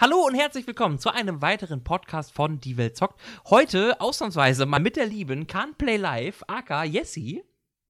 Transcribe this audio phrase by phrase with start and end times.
[0.00, 3.20] Hallo und herzlich willkommen zu einem weiteren Podcast von Die Welt zockt.
[3.50, 7.42] Heute ausnahmsweise mal mit der lieben Can't Play Live, aka Jessie.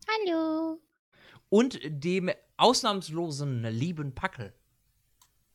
[0.08, 0.80] Hallo.
[1.50, 4.54] Und dem ausnahmslosen lieben Packel.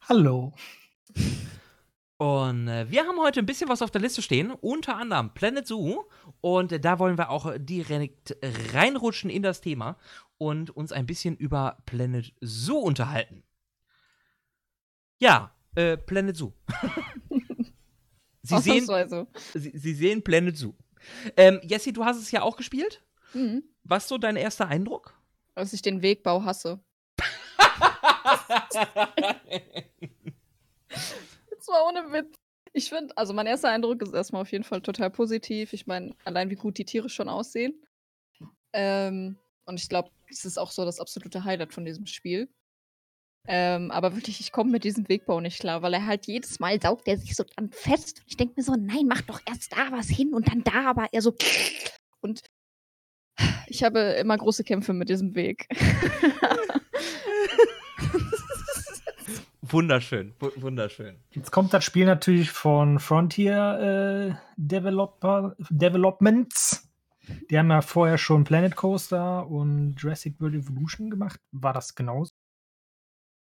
[0.07, 0.53] Hallo.
[2.17, 5.65] Und äh, wir haben heute ein bisschen was auf der Liste stehen, unter anderem Planet
[5.65, 6.03] Zoo.
[6.39, 8.37] Und äh, da wollen wir auch direkt
[8.75, 9.97] reinrutschen in das Thema
[10.37, 13.41] und uns ein bisschen über Planet Zoo unterhalten.
[15.17, 16.51] Ja, äh, Planet Zoo.
[18.43, 18.85] Sie sehen,
[19.53, 20.73] Sie, Sie, sehen Planet Zoo.
[21.37, 23.01] Ähm, Jessie, du hast es ja auch gespielt.
[23.33, 23.63] Mhm.
[23.83, 25.17] Was so dein erster Eindruck?
[25.55, 26.83] Dass ich den Wegbau hasse.
[27.17, 28.75] das
[31.67, 32.35] war ohne Witz.
[32.73, 35.73] Ich finde, also mein erster Eindruck ist erstmal auf jeden Fall total positiv.
[35.73, 37.81] Ich meine, allein wie gut die Tiere schon aussehen.
[38.73, 42.49] Ähm, und ich glaube, es ist auch so das absolute Highlight von diesem Spiel.
[43.45, 46.81] Ähm, aber wirklich, ich komme mit diesem Wegbau nicht klar, weil er halt jedes Mal
[46.81, 48.19] saugt er sich so dann fest.
[48.19, 50.89] Und ich denke mir so, nein, mach doch erst da was hin und dann da,
[50.89, 51.35] aber er so.
[52.21, 52.41] Und
[53.67, 55.67] ich habe immer große Kämpfe mit diesem Weg.
[59.61, 61.17] wunderschön, wunderschön.
[61.31, 66.87] Jetzt kommt das Spiel natürlich von Frontier äh, Developer, Developments.
[67.49, 71.41] Die haben ja vorher schon Planet Coaster und Jurassic World Evolution gemacht.
[71.51, 72.31] War das genauso?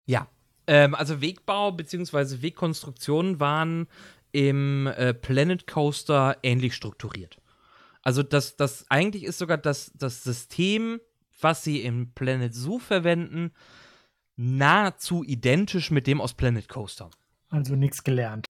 [0.06, 0.28] Ja.
[0.68, 2.42] Ähm, also Wegbau bzw.
[2.42, 3.88] Wegkonstruktionen waren
[4.32, 7.38] im äh, Planet Coaster ähnlich strukturiert.
[8.02, 11.00] Also das, das eigentlich ist sogar das, das System,
[11.42, 13.52] was sie im Planet Zoo verwenden,
[14.36, 17.10] nahezu identisch mit dem aus Planet Coaster.
[17.50, 18.46] Also nichts gelernt.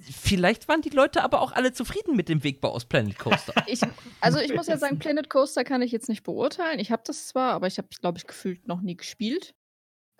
[0.00, 3.54] Vielleicht waren die Leute aber auch alle zufrieden mit dem Wegbau aus Planet Coaster.
[3.66, 3.80] ich,
[4.20, 6.78] also ich muss ja sagen, Planet Coaster kann ich jetzt nicht beurteilen.
[6.80, 9.54] Ich habe das zwar, aber ich habe, glaube ich, gefühlt noch nie gespielt.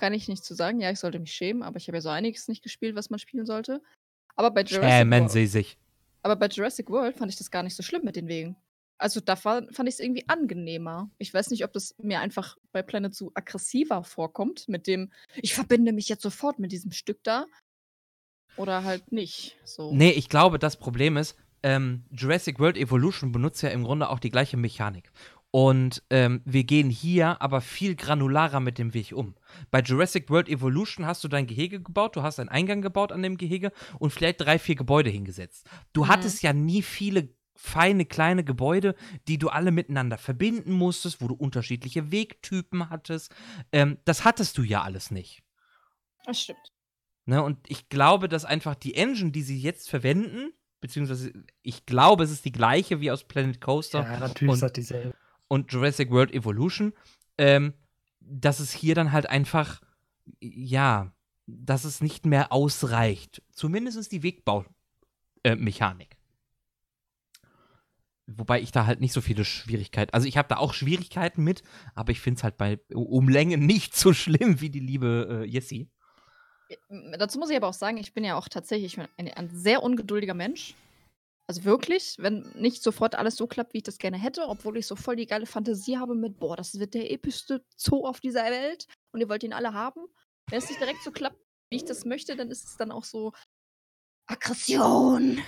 [0.00, 0.80] Kann ich nicht zu sagen.
[0.80, 3.18] Ja, ich sollte mich schämen, aber ich habe ja so einiges nicht gespielt, was man
[3.18, 3.82] spielen sollte.
[4.34, 5.76] Aber bei Jurassic Schämen World, sie sich.
[6.22, 8.56] Aber bei Jurassic World fand ich das gar nicht so schlimm mit den Wegen.
[8.96, 11.10] Also da fand ich es irgendwie angenehmer.
[11.18, 15.52] Ich weiß nicht, ob das mir einfach bei Planet Zoo aggressiver vorkommt, mit dem, ich
[15.52, 17.44] verbinde mich jetzt sofort mit diesem Stück da.
[18.56, 19.58] Oder halt nicht.
[19.64, 19.92] So.
[19.92, 24.18] Nee, ich glaube, das Problem ist, ähm, Jurassic World Evolution benutzt ja im Grunde auch
[24.18, 25.12] die gleiche Mechanik.
[25.52, 29.34] Und ähm, wir gehen hier aber viel granularer mit dem Weg um.
[29.70, 33.22] Bei Jurassic World Evolution hast du dein Gehege gebaut, du hast einen Eingang gebaut an
[33.22, 35.68] dem Gehege und vielleicht drei, vier Gebäude hingesetzt.
[35.92, 36.08] Du mhm.
[36.08, 38.94] hattest ja nie viele feine kleine Gebäude,
[39.28, 43.34] die du alle miteinander verbinden musstest, wo du unterschiedliche Wegtypen hattest.
[43.72, 45.42] Ähm, das hattest du ja alles nicht.
[46.24, 46.72] Das stimmt.
[47.26, 51.32] Ne, und ich glaube, dass einfach die Engine, die sie jetzt verwenden, beziehungsweise
[51.62, 54.02] ich glaube, es ist die gleiche wie aus Planet Coaster.
[54.02, 55.14] Ja, natürlich ist das dieselbe
[55.50, 56.92] und Jurassic World Evolution,
[57.36, 57.74] ähm,
[58.20, 59.82] dass es hier dann halt einfach,
[60.40, 61.12] ja,
[61.46, 63.42] dass es nicht mehr ausreicht.
[63.50, 66.12] Zumindest die Wegbaumechanik.
[66.12, 66.16] Äh,
[68.28, 71.64] Wobei ich da halt nicht so viele Schwierigkeiten, also ich habe da auch Schwierigkeiten mit,
[71.96, 75.44] aber ich finde es halt bei um Länge nicht so schlimm wie die liebe äh,
[75.48, 75.90] Jessie.
[77.18, 80.34] Dazu muss ich aber auch sagen, ich bin ja auch tatsächlich ein, ein sehr ungeduldiger
[80.34, 80.74] Mensch.
[81.50, 84.86] Also wirklich, wenn nicht sofort alles so klappt, wie ich das gerne hätte, obwohl ich
[84.86, 88.44] so voll die geile Fantasie habe mit, boah, das wird der epischste Zoo auf dieser
[88.44, 90.00] Welt und ihr wollt ihn alle haben.
[90.48, 93.02] Wenn es nicht direkt so klappt, wie ich das möchte, dann ist es dann auch
[93.02, 93.32] so
[94.26, 95.42] Aggression.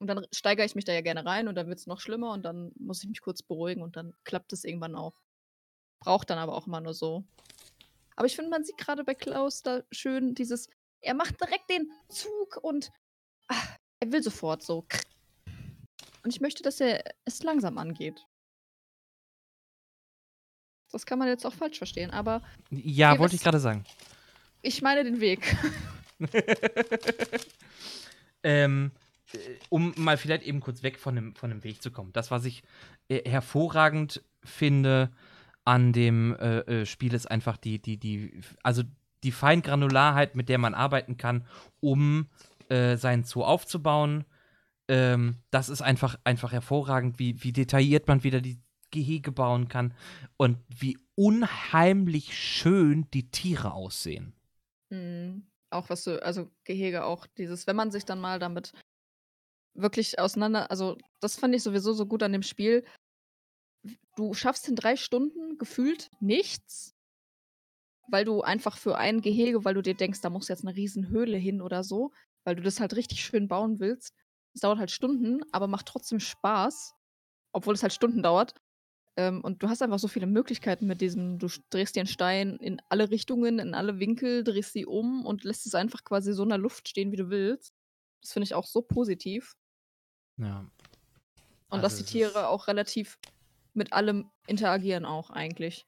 [0.00, 2.32] Und dann steigere ich mich da ja gerne rein und dann wird es noch schlimmer
[2.32, 5.22] und dann muss ich mich kurz beruhigen und dann klappt es irgendwann auch.
[6.00, 7.22] Braucht dann aber auch immer nur so.
[8.16, 10.68] Aber ich finde, man sieht gerade bei Klaus da schön dieses,
[11.02, 12.90] er macht direkt den Zug und
[14.02, 14.84] er will sofort so.
[16.24, 18.26] Und ich möchte, dass er es langsam angeht.
[20.90, 22.42] Das kann man jetzt auch falsch verstehen, aber.
[22.70, 23.84] Ja, wollte ich gerade sagen.
[24.60, 25.56] Ich meine den Weg.
[28.42, 28.90] ähm,
[29.32, 32.12] äh, um mal vielleicht eben kurz weg von dem, von dem Weg zu kommen.
[32.12, 32.62] Das, was ich
[33.08, 35.12] äh, hervorragend finde
[35.64, 38.82] an dem äh, äh, Spiel, ist einfach die, die, die, also
[39.22, 41.46] die Feingranularheit, mit der man arbeiten kann,
[41.80, 42.28] um
[42.72, 44.24] äh, seinen Zoo aufzubauen.
[44.88, 49.94] Ähm, das ist einfach, einfach hervorragend, wie, wie detailliert man wieder die Gehege bauen kann
[50.38, 54.32] und wie unheimlich schön die Tiere aussehen.
[54.90, 55.46] Mhm.
[55.70, 58.72] Auch was du, also Gehege auch dieses, wenn man sich dann mal damit
[59.74, 62.84] wirklich auseinander, also das fand ich sowieso so gut an dem Spiel.
[64.16, 66.94] Du schaffst in drei Stunden gefühlt nichts,
[68.08, 71.08] weil du einfach für ein Gehege, weil du dir denkst, da muss jetzt eine riesen
[71.08, 72.12] Höhle hin oder so,
[72.44, 74.14] weil du das halt richtig schön bauen willst.
[74.54, 76.94] Es dauert halt Stunden, aber macht trotzdem Spaß,
[77.52, 78.54] obwohl es halt Stunden dauert.
[79.16, 82.80] Ähm, und du hast einfach so viele Möglichkeiten mit diesem, du drehst einen Stein in
[82.88, 86.48] alle Richtungen, in alle Winkel, drehst sie um und lässt es einfach quasi so in
[86.48, 87.74] der Luft stehen, wie du willst.
[88.22, 89.54] Das finde ich auch so positiv.
[90.38, 90.70] Ja.
[91.68, 93.18] Und Also dass die Tiere auch relativ
[93.74, 95.86] mit allem interagieren auch eigentlich.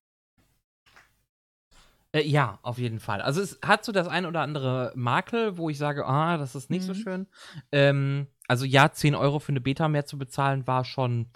[2.14, 3.20] Äh, ja, auf jeden Fall.
[3.20, 6.70] Also es hat so das ein oder andere Makel, wo ich sage, ah, das ist
[6.70, 6.96] nicht so Mhm.
[6.96, 7.26] schön.
[7.72, 11.28] Ähm, also ja, 10 Euro für eine Beta mehr zu bezahlen, war schon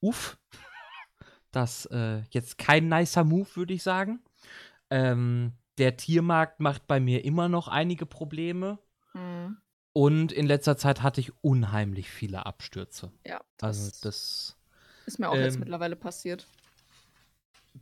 [0.00, 0.36] uff.
[1.52, 4.20] Das äh, jetzt kein nicer Move, würde ich sagen.
[4.90, 8.78] Ähm, der Tiermarkt macht bei mir immer noch einige Probleme.
[9.12, 9.58] Mhm.
[9.92, 13.12] Und in letzter Zeit hatte ich unheimlich viele Abstürze.
[13.24, 14.56] Ja, Also das das
[15.06, 16.48] ist mir auch jetzt ähm, mittlerweile passiert.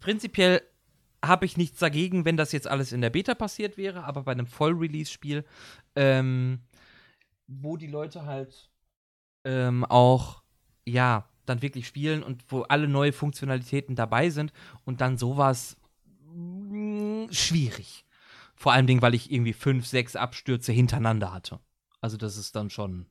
[0.01, 0.61] prinzipiell
[1.25, 4.33] habe ich nichts dagegen, wenn das jetzt alles in der Beta passiert wäre, aber bei
[4.33, 5.45] einem Voll-Release-Spiel,
[5.95, 6.61] ähm,
[7.47, 8.71] wo die Leute halt
[9.45, 10.43] ähm, auch,
[10.85, 14.53] ja, dann wirklich spielen und wo alle neue Funktionalitäten dabei sind
[14.85, 15.77] und dann sowas
[16.33, 18.05] mh, schwierig.
[18.55, 21.59] Vor allem weil ich irgendwie fünf, sechs Abstürze hintereinander hatte.
[22.01, 23.07] Also das ist dann schon,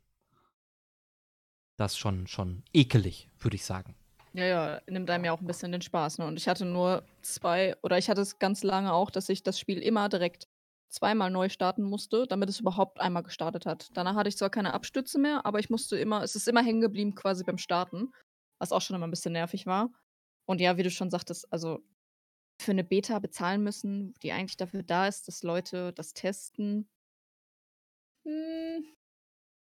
[1.78, 3.96] das schon, schon ekelig, würde ich sagen.
[4.34, 6.20] Ja, ja, nimmt einem ja auch ein bisschen den Spaß.
[6.20, 6.26] Ne?
[6.26, 9.60] Und ich hatte nur zwei, oder ich hatte es ganz lange auch, dass ich das
[9.60, 10.48] Spiel immer direkt
[10.90, 13.90] zweimal neu starten musste, damit es überhaupt einmal gestartet hat.
[13.94, 16.82] Danach hatte ich zwar keine Abstütze mehr, aber ich musste immer, es ist immer hängen
[16.82, 18.12] geblieben quasi beim Starten,
[18.60, 19.90] was auch schon immer ein bisschen nervig war.
[20.46, 21.80] Und ja, wie du schon sagtest, also
[22.62, 26.90] für eine Beta bezahlen müssen, die eigentlich dafür da ist, dass Leute das testen.
[28.26, 28.86] Hm.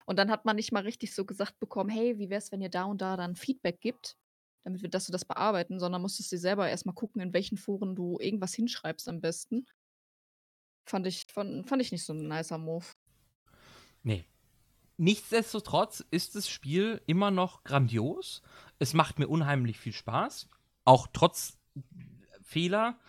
[0.06, 2.70] Und dann hat man nicht mal richtig so gesagt bekommen, hey, wie wär's, wenn ihr
[2.70, 4.18] da und da dann Feedback gibt,
[4.68, 7.96] damit wir, dass wir das bearbeiten, sondern musstest dir selber erstmal gucken, in welchen Foren
[7.96, 9.66] du irgendwas hinschreibst am besten.
[10.86, 12.86] Fand ich, fand, fand ich nicht so ein nicer Move.
[14.04, 14.26] Nee.
[14.98, 18.42] Nichtsdestotrotz ist das Spiel immer noch grandios.
[18.78, 20.50] Es macht mir unheimlich viel Spaß.
[20.84, 21.58] Auch trotz
[22.42, 23.00] Fehler,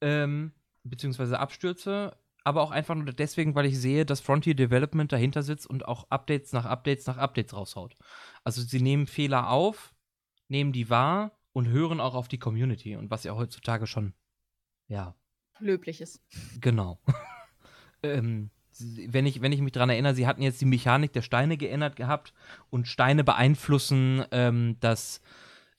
[0.00, 0.52] ähm,
[0.84, 2.16] beziehungsweise Abstürze.
[2.44, 6.08] Aber auch einfach nur deswegen, weil ich sehe, dass Frontier Development dahinter sitzt und auch
[6.08, 7.96] Updates nach Updates nach Updates raushaut.
[8.44, 9.92] Also sie nehmen Fehler auf,
[10.50, 12.96] nehmen die wahr und hören auch auf die Community.
[12.96, 14.12] Und was ja heutzutage schon,
[14.88, 15.14] ja,
[15.62, 16.22] Löblich ist.
[16.60, 16.98] Genau.
[18.02, 21.20] ähm, sie- wenn, ich, wenn ich mich daran erinnere, sie hatten jetzt die Mechanik der
[21.22, 22.32] Steine geändert gehabt
[22.70, 25.20] und Steine beeinflussen ähm, das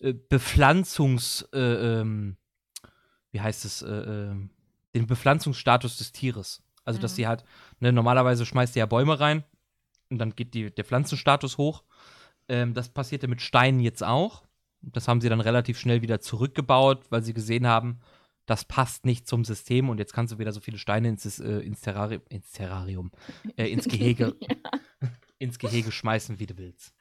[0.01, 1.59] äh, Bepflanzungs, äh,
[2.01, 2.37] ähm,
[3.31, 4.51] wie heißt es, äh, ähm,
[4.93, 6.61] den Bepflanzungsstatus des Tieres.
[6.85, 7.15] Also, dass Mhm.
[7.15, 7.43] sie halt,
[7.79, 9.43] ne, normalerweise schmeißt ihr ja Bäume rein
[10.11, 11.83] und dann geht die, der Pflanzenstatus hoch.
[12.47, 14.43] Ähm, das passierte mit Steinen jetzt auch.
[14.81, 17.99] Das haben sie dann relativ schnell wieder zurückgebaut, weil sie gesehen haben,
[18.45, 21.59] das passt nicht zum System und jetzt kannst du wieder so viele Steine ins, äh,
[21.59, 23.11] ins, Terrarium, ins Terrarium,
[23.55, 24.35] äh, ins Gehege,
[25.39, 26.93] ins Gehege schmeißen, wie du willst.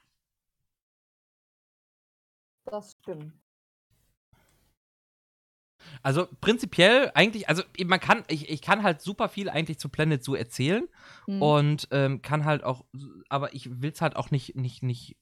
[2.65, 3.33] Das stimmt.
[6.03, 10.23] Also prinzipiell eigentlich, also man kann, ich, ich kann halt super viel eigentlich zu Planet
[10.23, 10.87] Zoo erzählen
[11.25, 11.41] Hm.
[11.41, 12.85] und ähm, kann halt auch,
[13.29, 15.17] aber ich will es halt auch nicht, nicht, nicht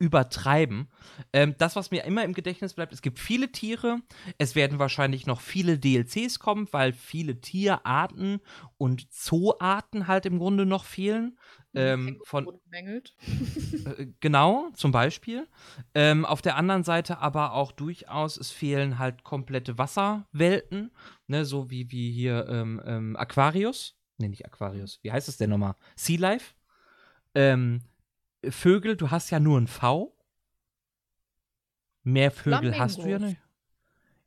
[0.00, 0.88] übertreiben.
[1.32, 4.00] Ähm, das, was mir immer im Gedächtnis bleibt, es gibt viele Tiere,
[4.38, 8.40] es werden wahrscheinlich noch viele DLCs kommen, weil viele Tierarten
[8.78, 11.38] und Zooarten halt im Grunde noch fehlen.
[11.74, 13.14] Ähm, von, bemängelt.
[13.98, 15.46] äh, genau, zum Beispiel.
[15.94, 20.90] Ähm, auf der anderen Seite aber auch durchaus, es fehlen halt komplette Wasserwelten,
[21.28, 23.96] ne, so wie, wie hier ähm, ähm, Aquarius.
[24.18, 24.98] Ne, nicht Aquarius.
[25.02, 25.76] Wie heißt es denn nochmal?
[25.94, 26.54] Sea Life.
[27.34, 27.82] Ähm,
[28.48, 30.16] Vögel, du hast ja nur ein V.
[32.02, 33.28] Mehr Vögel hast du ja Flamingos.
[33.30, 33.40] nicht.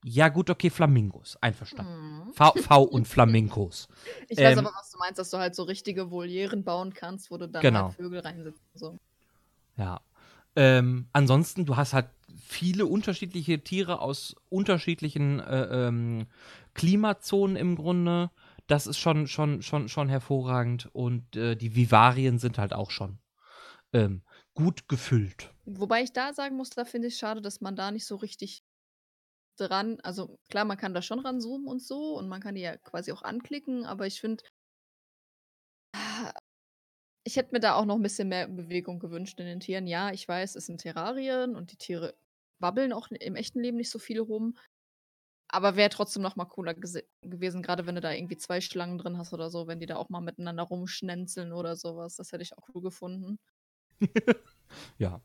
[0.05, 1.37] Ja, gut, okay, Flamingos.
[1.41, 2.25] Einverstanden.
[2.25, 2.33] Hm.
[2.33, 3.87] V, v und Flamingos.
[4.27, 7.31] Ich weiß Ähm, aber, was du meinst, dass du halt so richtige Volieren bauen kannst,
[7.31, 7.85] wo du dann Genau.
[7.85, 8.61] halt Vögel reinsetzt.
[8.73, 8.99] und So.
[9.77, 10.01] Ja.
[10.55, 16.27] Ähm, ansonsten, du hast halt viele unterschiedliche Tiere aus unterschiedlichen äh, ähm,
[16.73, 18.29] Klimazonen im Grunde.
[18.67, 20.89] Das ist schon, schon, schon, schon hervorragend.
[20.93, 23.17] Und äh, die Vivarien sind halt auch schon
[23.93, 24.23] ähm,
[24.53, 25.53] gut gefüllt.
[25.65, 28.63] Wobei ich da sagen muss, da finde ich schade, dass man da nicht so richtig
[29.57, 32.77] dran, also klar, man kann da schon ranzoomen und so und man kann die ja
[32.77, 34.43] quasi auch anklicken, aber ich finde,
[37.23, 39.87] ich hätte mir da auch noch ein bisschen mehr Bewegung gewünscht in den Tieren.
[39.87, 42.15] Ja, ich weiß, es sind Terrarien und die Tiere
[42.59, 44.57] wabbeln auch im echten Leben nicht so viel rum.
[45.49, 49.17] Aber wäre trotzdem noch mal cooler gewesen, gerade wenn du da irgendwie zwei Schlangen drin
[49.19, 52.15] hast oder so, wenn die da auch mal miteinander rumschnänzeln oder sowas.
[52.15, 53.39] Das hätte ich auch cool gefunden.
[54.97, 55.21] Ja.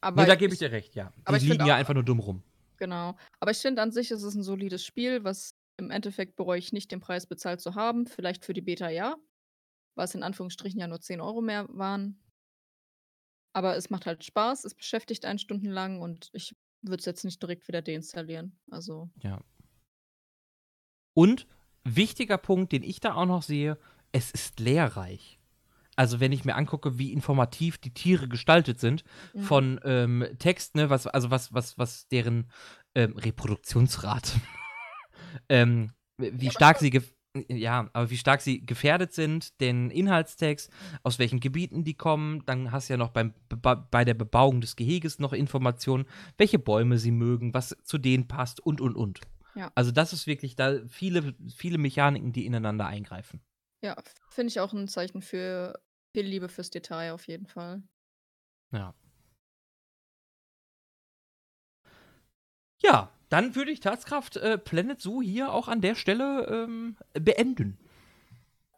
[0.00, 1.12] Aber nee, da gebe ich dir recht, ja.
[1.24, 2.42] aber Die ich liegen ja einfach nur dumm rum.
[2.76, 3.16] Genau.
[3.40, 6.72] Aber ich finde an sich ist es ein solides Spiel, was im Endeffekt bereue ich
[6.72, 8.06] nicht, den Preis bezahlt zu haben.
[8.06, 9.16] Vielleicht für die Beta ja,
[9.94, 12.20] was in Anführungsstrichen ja nur 10 Euro mehr waren.
[13.52, 17.40] Aber es macht halt Spaß, es beschäftigt einen stundenlang und ich würde es jetzt nicht
[17.40, 18.58] direkt wieder deinstallieren.
[18.70, 19.10] Also.
[19.22, 19.40] Ja.
[21.14, 21.46] Und
[21.84, 23.78] wichtiger Punkt, den ich da auch noch sehe,
[24.12, 25.40] es ist lehrreich.
[25.96, 29.40] Also wenn ich mir angucke, wie informativ die Tiere gestaltet sind, Mhm.
[29.42, 32.50] von ähm, Text, ne, was, also was, was, was deren
[32.94, 34.32] ähm, Reproduktionsrate,
[35.48, 37.00] ähm, wie Ja, stark sie
[37.48, 40.70] ja, aber wie stark sie gefährdet sind, den Inhaltstext,
[41.02, 44.60] aus welchen Gebieten die kommen, dann hast du ja noch beim, be- bei der Bebauung
[44.60, 46.04] des Geheges noch Informationen,
[46.38, 49.20] welche Bäume sie mögen, was zu denen passt und und und.
[49.56, 49.72] Ja.
[49.74, 53.40] Also das ist wirklich da viele, viele Mechaniken, die ineinander eingreifen.
[53.84, 53.94] Ja,
[54.30, 55.78] finde ich auch ein Zeichen für
[56.14, 57.82] viel Liebe fürs Detail auf jeden Fall.
[58.72, 58.94] Ja.
[62.82, 67.76] Ja, dann würde ich Tatskraft äh, Planet Zoo hier auch an der Stelle ähm, beenden.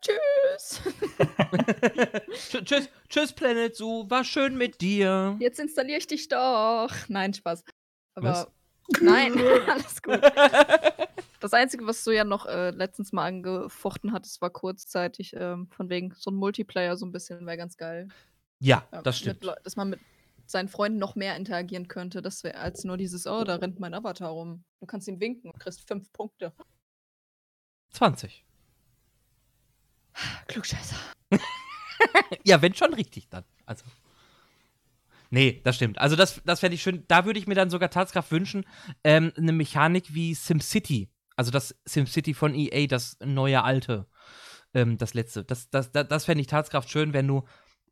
[0.00, 0.80] Tschüss!
[2.50, 5.36] Tsch- tschüss, tschüss Planet Zoo, war schön mit dir.
[5.38, 6.90] Jetzt installiere ich dich doch.
[7.06, 7.62] Nein, Spaß.
[8.16, 8.48] Aber Was?
[9.00, 10.20] nein, alles gut.
[11.46, 15.88] Das Einzige, was du ja noch äh, letztens mal angefochten hattest, war kurzzeitig ähm, von
[15.88, 18.08] wegen so ein Multiplayer so ein bisschen wäre ganz geil.
[18.58, 19.44] ja, Ja, das mit stimmt.
[19.44, 20.00] Leu- dass man mit
[20.46, 23.94] seinen Freunden noch mehr interagieren könnte, das wäre als nur dieses, oh, da rennt mein
[23.94, 24.64] Avatar rum.
[24.80, 26.52] Du kannst ihm winken und kriegst fünf Punkte.
[27.90, 28.44] 20.
[30.48, 30.96] Klugscheißer.
[32.44, 33.44] Ja, wenn schon richtig dann.
[33.66, 33.84] Also.
[35.30, 35.98] Nee, das stimmt.
[35.98, 37.04] Also das, das fände ich schön.
[37.08, 38.66] Da würde ich mir dann sogar Tatskraft wünschen,
[39.04, 41.08] ähm, eine Mechanik wie SimCity.
[41.36, 44.06] Also das SimCity von EA, das neue alte,
[44.74, 45.44] ähm, das letzte.
[45.44, 47.44] Das, das, das, das fände ich Tatskraft schön, wenn du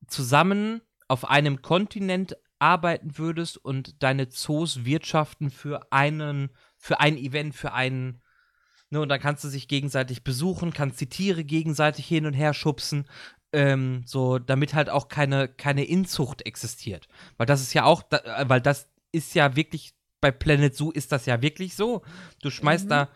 [0.06, 7.54] zusammen auf einem Kontinent arbeiten würdest und deine Zoos wirtschaften für einen, für ein Event,
[7.54, 8.22] für einen,
[8.90, 12.54] ne, und dann kannst du sich gegenseitig besuchen, kannst die Tiere gegenseitig hin und her
[12.54, 13.06] schubsen,
[13.52, 17.06] ähm, so, damit halt auch keine, keine Inzucht existiert.
[17.36, 20.90] Weil das ist ja auch, da, äh, weil das ist ja wirklich, bei Planet Zoo
[20.90, 22.02] ist das ja wirklich so.
[22.42, 22.90] Du schmeißt Mhm.
[22.90, 23.08] da.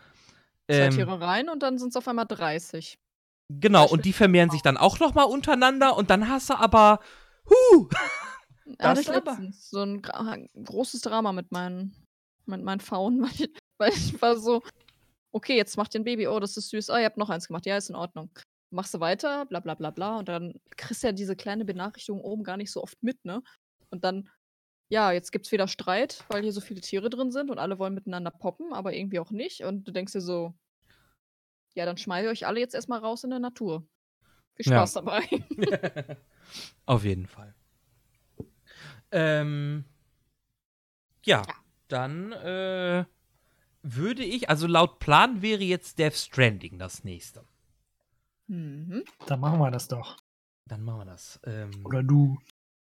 [0.69, 2.97] Zwei Ähm, Tiere rein und dann sind es auf einmal 30.
[3.49, 6.99] genau, und die vermehren sich dann auch noch mal untereinander und dann hast du aber.
[7.49, 7.89] Huh!
[8.77, 9.39] Das hatte aber.
[9.51, 11.95] so ein großes Drama mit meinen,
[12.45, 13.49] mit meinen Pfauen, weil ich,
[13.79, 14.61] weil ich war so,
[15.31, 17.47] okay, jetzt macht ihr ein Baby, oh, das ist süß, ah, ihr habt noch eins
[17.47, 18.29] gemacht, ja, ist in Ordnung.
[18.71, 22.21] Machst du weiter, bla bla bla bla, und dann kriegst du ja diese kleine Benachrichtigung
[22.21, 23.41] oben gar nicht so oft mit, ne?
[23.89, 24.29] Und dann,
[24.89, 27.93] ja, jetzt gibt's wieder Streit, weil hier so viele Tiere drin sind und alle wollen
[27.93, 29.61] miteinander poppen, aber irgendwie auch nicht.
[29.63, 30.53] Und du denkst dir so,
[31.75, 33.87] ja, dann schmeiße ich euch alle jetzt erstmal raus in der Natur.
[34.55, 34.79] Viel Ja.
[34.79, 35.21] Spaß dabei.
[36.85, 37.53] Auf jeden Fall.
[39.11, 39.85] Ähm,
[41.23, 41.53] ja, Ja.
[41.87, 43.05] dann äh,
[43.83, 47.43] würde ich, also laut Plan wäre jetzt Death Stranding das nächste.
[48.47, 49.03] Mhm.
[49.27, 50.17] Dann machen wir das doch.
[50.65, 51.39] Dann machen wir das.
[51.45, 52.37] Ähm, Oder du.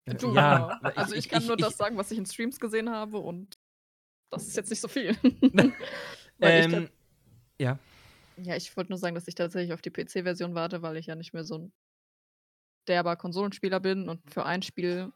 [0.05, 0.95] Äh, Du, ja, genau.
[0.95, 3.57] Also ich, kann nur das sagen, was ich in Streams gesehen habe und
[4.29, 5.15] das ist jetzt nicht so viel.
[6.39, 6.89] Ich Ähm,
[7.59, 7.79] ja.
[8.37, 11.15] ja, ich wollte nur sagen, dass ich tatsächlich auf die PC-Version warte, weil ich ja
[11.15, 11.73] nicht mehr so ein
[12.87, 15.13] derber Konsolenspieler bin und für ein Spiel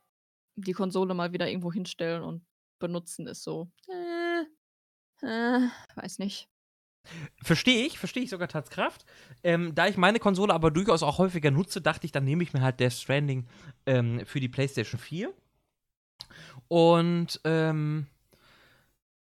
[0.55, 2.45] die Konsole mal wieder irgendwo hinstellen und
[2.79, 3.69] benutzen ist so.
[3.89, 6.47] Äh, äh, weiß nicht.
[7.41, 9.05] Verstehe ich, verstehe ich sogar Tatskraft.
[9.43, 12.53] Ähm, da ich meine Konsole aber durchaus auch häufiger nutze, dachte ich, dann nehme ich
[12.53, 13.47] mir halt Death Stranding
[13.85, 15.33] ähm, für die PlayStation 4.
[16.67, 18.07] Und ähm,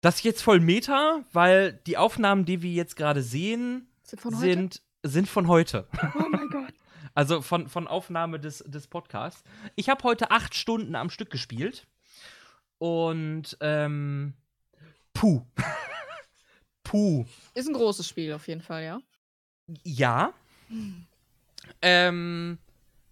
[0.01, 4.35] das ist jetzt voll Meta, weil die Aufnahmen, die wir jetzt gerade sehen, Sind von
[4.35, 4.45] heute?
[4.45, 5.87] sind, sind von heute.
[6.15, 6.73] Oh mein Gott.
[7.15, 9.43] Also von, von Aufnahme des, des Podcasts.
[9.75, 11.85] Ich habe heute acht Stunden am Stück gespielt.
[12.79, 14.33] Und ähm,
[15.13, 15.45] puh.
[16.93, 17.25] puh.
[17.55, 19.01] Ist ein großes Spiel auf jeden Fall, ja.
[19.83, 20.33] Ja.
[21.81, 22.57] Ähm,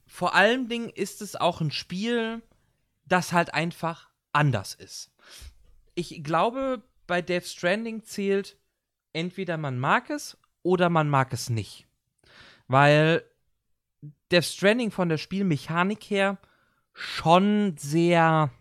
[0.07, 2.41] vor allen Dingen ist es auch ein Spiel,
[3.05, 5.11] das halt einfach anders ist.
[5.95, 8.57] Ich glaube, bei Death Stranding zählt
[9.13, 11.87] entweder man mag es oder man mag es nicht.
[12.67, 13.23] Weil
[14.31, 16.37] Death Stranding von der Spielmechanik her
[16.93, 18.51] schon sehr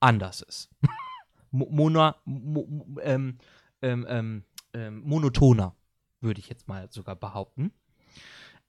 [0.00, 0.68] anders ist.
[1.50, 3.38] Mo- Mona, mo, mo- ähm,
[3.82, 5.74] ähm, ähm, ähm, monotoner,
[6.20, 7.72] würde ich jetzt mal sogar behaupten.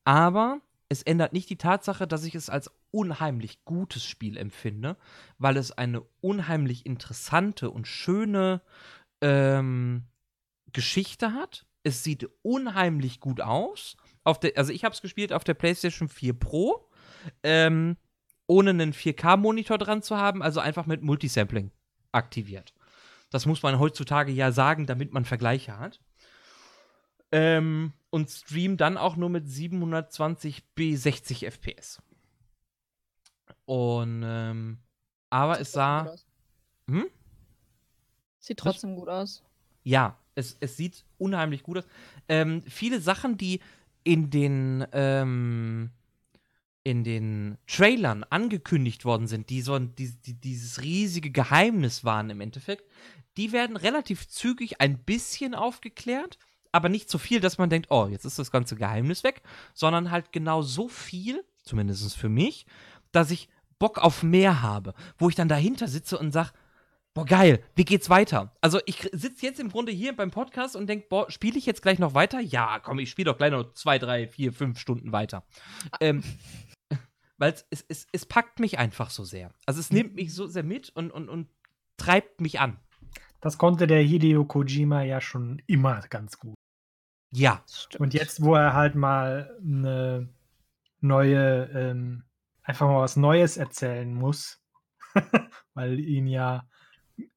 [0.03, 4.97] Aber es ändert nicht die Tatsache, dass ich es als unheimlich gutes Spiel empfinde,
[5.37, 8.61] weil es eine unheimlich interessante und schöne
[9.21, 10.03] ähm,
[10.71, 11.65] Geschichte hat.
[11.83, 13.97] Es sieht unheimlich gut aus.
[14.41, 16.89] Der, also ich habe es gespielt auf der PlayStation 4 Pro,
[17.41, 17.97] ähm,
[18.47, 21.71] ohne einen 4K-Monitor dran zu haben, also einfach mit Multisampling
[22.11, 22.73] aktiviert.
[23.33, 25.99] Das muss man heutzutage ja sagen, damit man Vergleiche hat.
[27.31, 31.99] Ähm, und stream dann auch nur mit 720p 60 FPS.
[33.65, 34.77] Und ähm,
[35.31, 36.13] aber es sah.
[36.87, 37.07] Hm?
[38.37, 39.41] Sieht trotzdem gut aus.
[39.83, 41.87] Ja, es, es sieht unheimlich gut aus.
[42.29, 43.61] Ähm, viele Sachen, die
[44.03, 45.89] in den, ähm,
[46.83, 52.41] in den Trailern angekündigt worden sind, die so die, die, dieses riesige Geheimnis waren im
[52.41, 52.83] Endeffekt,
[53.37, 56.37] die werden relativ zügig ein bisschen aufgeklärt,
[56.71, 59.41] aber nicht so viel, dass man denkt, oh, jetzt ist das ganze Geheimnis weg,
[59.73, 62.65] sondern halt genau so viel, zumindest für mich,
[63.11, 63.47] dass ich
[63.79, 66.51] Bock auf mehr habe, wo ich dann dahinter sitze und sage,
[67.13, 68.55] boah, geil, wie geht's weiter?
[68.61, 71.81] Also ich sitze jetzt im Grunde hier beim Podcast und denke, boah, spiele ich jetzt
[71.81, 72.39] gleich noch weiter?
[72.39, 75.43] Ja, komm, ich spiele doch gleich noch zwei, drei, vier, fünf Stunden weiter.
[75.99, 76.23] Ähm,
[77.43, 79.51] Weil es, es, es packt mich einfach so sehr.
[79.65, 81.49] Also es nimmt mich so sehr mit und, und, und
[81.97, 82.79] treibt mich an.
[83.41, 86.55] Das konnte der Hideo Kojima ja schon immer ganz gut.
[87.33, 87.61] Ja.
[87.99, 90.29] Und jetzt, wo er halt mal eine
[91.01, 92.23] neue, ähm,
[92.61, 94.63] einfach mal was Neues erzählen muss,
[95.73, 96.65] weil ihn ja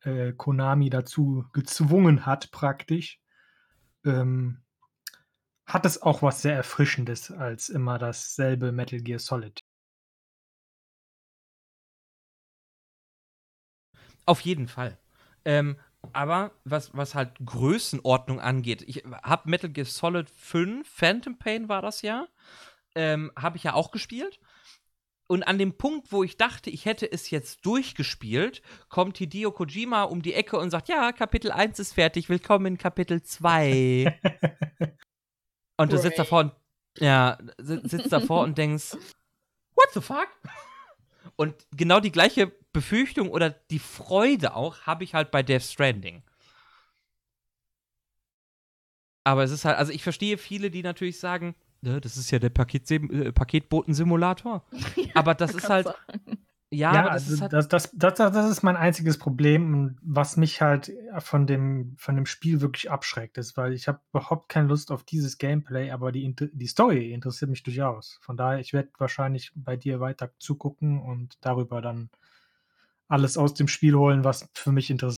[0.03, 3.21] äh, Konami dazu gezwungen hat, praktisch,
[4.05, 4.63] ähm,
[5.67, 9.66] hat es auch was sehr Erfrischendes als immer dasselbe Metal Gear Solid.
[14.27, 14.99] Auf jeden Fall.
[15.45, 15.77] Ähm,
[16.13, 21.83] aber was, was halt Größenordnung angeht, ich habe Metal Gear Solid 5, Phantom Pain war
[21.83, 22.27] das ja,
[22.95, 24.39] ähm, habe ich ja auch gespielt.
[25.29, 30.05] Und an dem Punkt, wo ich dachte, ich hätte es jetzt durchgespielt, kommt Hideo Kojima
[30.05, 34.21] um die Ecke und sagt, ja, Kapitel 1 ist fertig, willkommen in Kapitel 2.
[35.79, 36.53] und du sitzt davor und,
[36.99, 38.93] ja, sitzt davor und denkst,
[39.75, 40.29] what the fuck?
[41.35, 46.23] Und genau die gleiche Befürchtung oder die Freude auch habe ich halt bei Death Stranding.
[49.25, 52.51] Aber es ist halt, also ich verstehe viele, die natürlich sagen, das ist ja der
[52.51, 54.65] Paket äh, Paketboten-Simulator.
[54.97, 55.87] Ja, aber das ist halt.
[55.87, 56.46] Sagen.
[56.71, 60.61] Ja, ja das, also halt das, das, das, das, ist mein einziges Problem, was mich
[60.61, 64.91] halt von dem, von dem Spiel wirklich abschreckt, ist, weil ich habe überhaupt keine Lust
[64.91, 68.19] auf dieses Gameplay, aber die, die Story interessiert mich durchaus.
[68.21, 72.11] Von daher, ich werde wahrscheinlich bei dir weiter zugucken und darüber dann
[73.07, 75.17] alles aus dem Spiel holen, was für mich interessiert.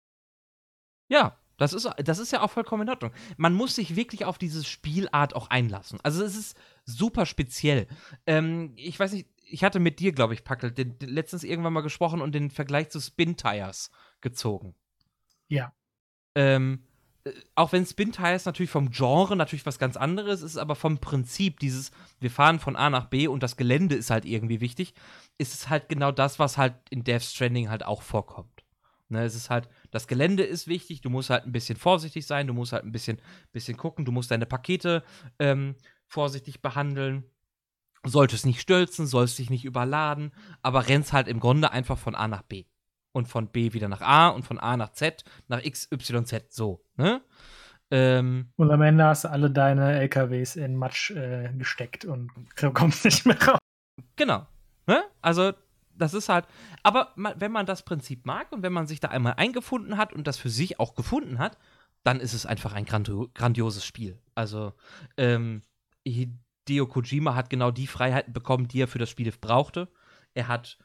[1.08, 3.12] Ja, das ist, das ist ja auch vollkommen in Ordnung.
[3.36, 5.98] Man muss sich wirklich auf diese Spielart auch einlassen.
[6.04, 7.88] Also es ist super speziell.
[8.26, 11.72] Ähm, ich weiß nicht, ich hatte mit dir, glaube ich, Packel, den, den, letztens irgendwann
[11.72, 14.74] mal gesprochen und den Vergleich zu Spin Tires gezogen.
[15.48, 15.72] Ja.
[16.34, 16.84] Ähm,
[17.24, 20.98] äh, auch wenn Spin Tires natürlich vom Genre natürlich was ganz anderes ist, aber vom
[20.98, 24.94] Prinzip dieses, wir fahren von A nach B und das Gelände ist halt irgendwie wichtig,
[25.38, 28.64] ist es halt genau das, was halt in Death Stranding halt auch vorkommt.
[29.10, 32.46] Ne, es ist halt, das Gelände ist wichtig, du musst halt ein bisschen vorsichtig sein,
[32.46, 35.02] du musst halt ein bisschen, bisschen gucken, du musst deine Pakete
[35.38, 37.24] ähm, vorsichtig behandeln
[38.04, 40.32] solltest nicht stürzen, sollst dich nicht überladen,
[40.62, 42.64] aber rennst halt im Grunde einfach von A nach B.
[43.12, 46.52] Und von B wieder nach A und von A nach Z, nach X, Y, Z,
[46.52, 47.22] so, ne?
[47.90, 52.30] Ähm, und am Ende hast du alle deine LKWs in Matsch äh, gesteckt und
[52.74, 53.58] kommst nicht mehr raus.
[54.16, 54.46] Genau.
[54.86, 55.02] Ne?
[55.22, 55.52] Also,
[55.94, 56.46] das ist halt.
[56.82, 60.26] Aber wenn man das Prinzip mag und wenn man sich da einmal eingefunden hat und
[60.26, 61.56] das für sich auch gefunden hat,
[62.04, 64.18] dann ist es einfach ein grandioses Spiel.
[64.34, 64.74] Also,
[65.16, 65.62] ähm,
[66.68, 69.88] Hideo Kojima hat genau die Freiheiten bekommen, die er für das Spiel brauchte.
[70.34, 70.78] Er hat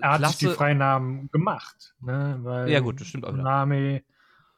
[0.00, 2.38] er hat sich die Freinamen gemacht, ne?
[2.42, 3.30] Weil ja gut, das stimmt auch.
[3.30, 4.04] Konami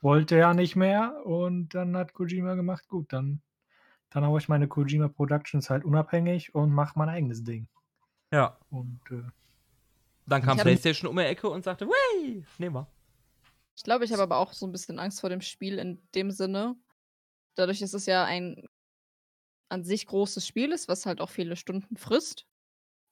[0.00, 3.42] wollte ja nicht mehr und dann hat Kojima gemacht, gut, dann
[4.10, 7.68] dann haue ich meine Kojima Productions halt unabhängig und mache mein eigenes Ding.
[8.32, 8.58] Ja.
[8.70, 9.22] Und äh,
[10.26, 12.88] dann kam PlayStation um die Ecke und sagte, wey, nehmen wir.
[13.76, 16.30] Ich glaube, ich habe aber auch so ein bisschen Angst vor dem Spiel in dem
[16.30, 16.76] Sinne.
[17.54, 18.68] Dadurch ist es ja ein
[19.68, 22.46] an sich großes Spiel ist, was halt auch viele Stunden frisst,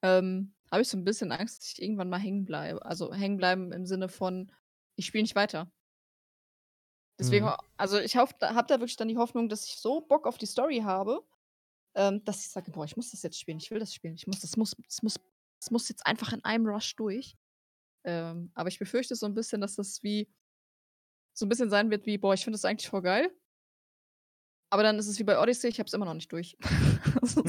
[0.02, 2.84] ähm, habe ich so ein bisschen Angst, dass ich irgendwann mal hängen bleibe.
[2.84, 4.50] Also hängen bleiben im Sinne von,
[4.96, 5.70] ich spiele nicht weiter.
[7.18, 7.52] Deswegen, mhm.
[7.76, 10.80] also ich habe da wirklich dann die Hoffnung, dass ich so Bock auf die Story
[10.82, 11.24] habe,
[11.94, 14.26] ähm, dass ich sage, boah, ich muss das jetzt spielen, ich will das spielen, ich
[14.26, 15.16] muss, das muss, das muss,
[15.60, 17.36] das muss jetzt einfach in einem Rush durch.
[18.04, 20.28] Ähm, aber ich befürchte so ein bisschen, dass das wie
[21.34, 23.30] so ein bisschen sein wird wie, boah, ich finde das eigentlich voll geil.
[24.72, 26.56] Aber dann ist es wie bei Odyssey, ich habe es immer noch nicht durch.
[27.22, 27.42] so,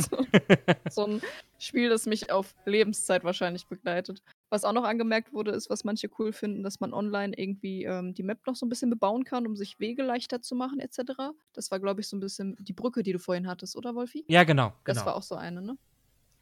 [0.89, 1.21] so, ein
[1.57, 4.21] Spiel, das mich auf Lebenszeit wahrscheinlich begleitet.
[4.49, 8.13] Was auch noch angemerkt wurde, ist, was manche cool finden, dass man online irgendwie ähm,
[8.13, 11.13] die Map noch so ein bisschen bebauen kann, um sich Wege leichter zu machen, etc.
[11.53, 14.25] Das war, glaube ich, so ein bisschen die Brücke, die du vorhin hattest, oder Wolfi?
[14.27, 14.73] Ja, genau.
[14.83, 15.05] Das genau.
[15.05, 15.77] war auch so eine, ne?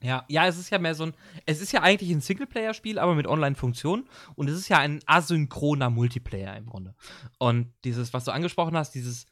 [0.01, 1.13] Ja, ja, es ist ja mehr so ein.
[1.45, 4.09] Es ist ja eigentlich ein Singleplayer-Spiel, aber mit Online-Funktionen.
[4.33, 6.95] Und es ist ja ein asynchroner Multiplayer im Grunde.
[7.37, 9.27] Und dieses, was du angesprochen hast, dieses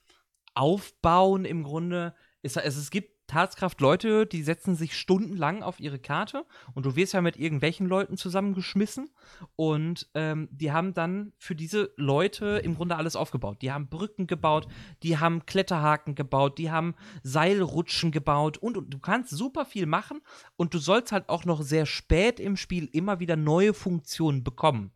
[0.60, 6.46] Aufbauen im Grunde es, es gibt Tatskraft Leute, die setzen sich stundenlang auf ihre Karte
[6.74, 9.12] und du wirst ja mit irgendwelchen Leuten zusammengeschmissen
[9.56, 13.62] und ähm, die haben dann für diese Leute im Grunde alles aufgebaut.
[13.62, 14.68] Die haben Brücken gebaut,
[15.04, 20.22] die haben Kletterhaken gebaut, die haben Seilrutschen gebaut und, und du kannst super viel machen
[20.56, 24.92] und du sollst halt auch noch sehr spät im Spiel immer wieder neue Funktionen bekommen.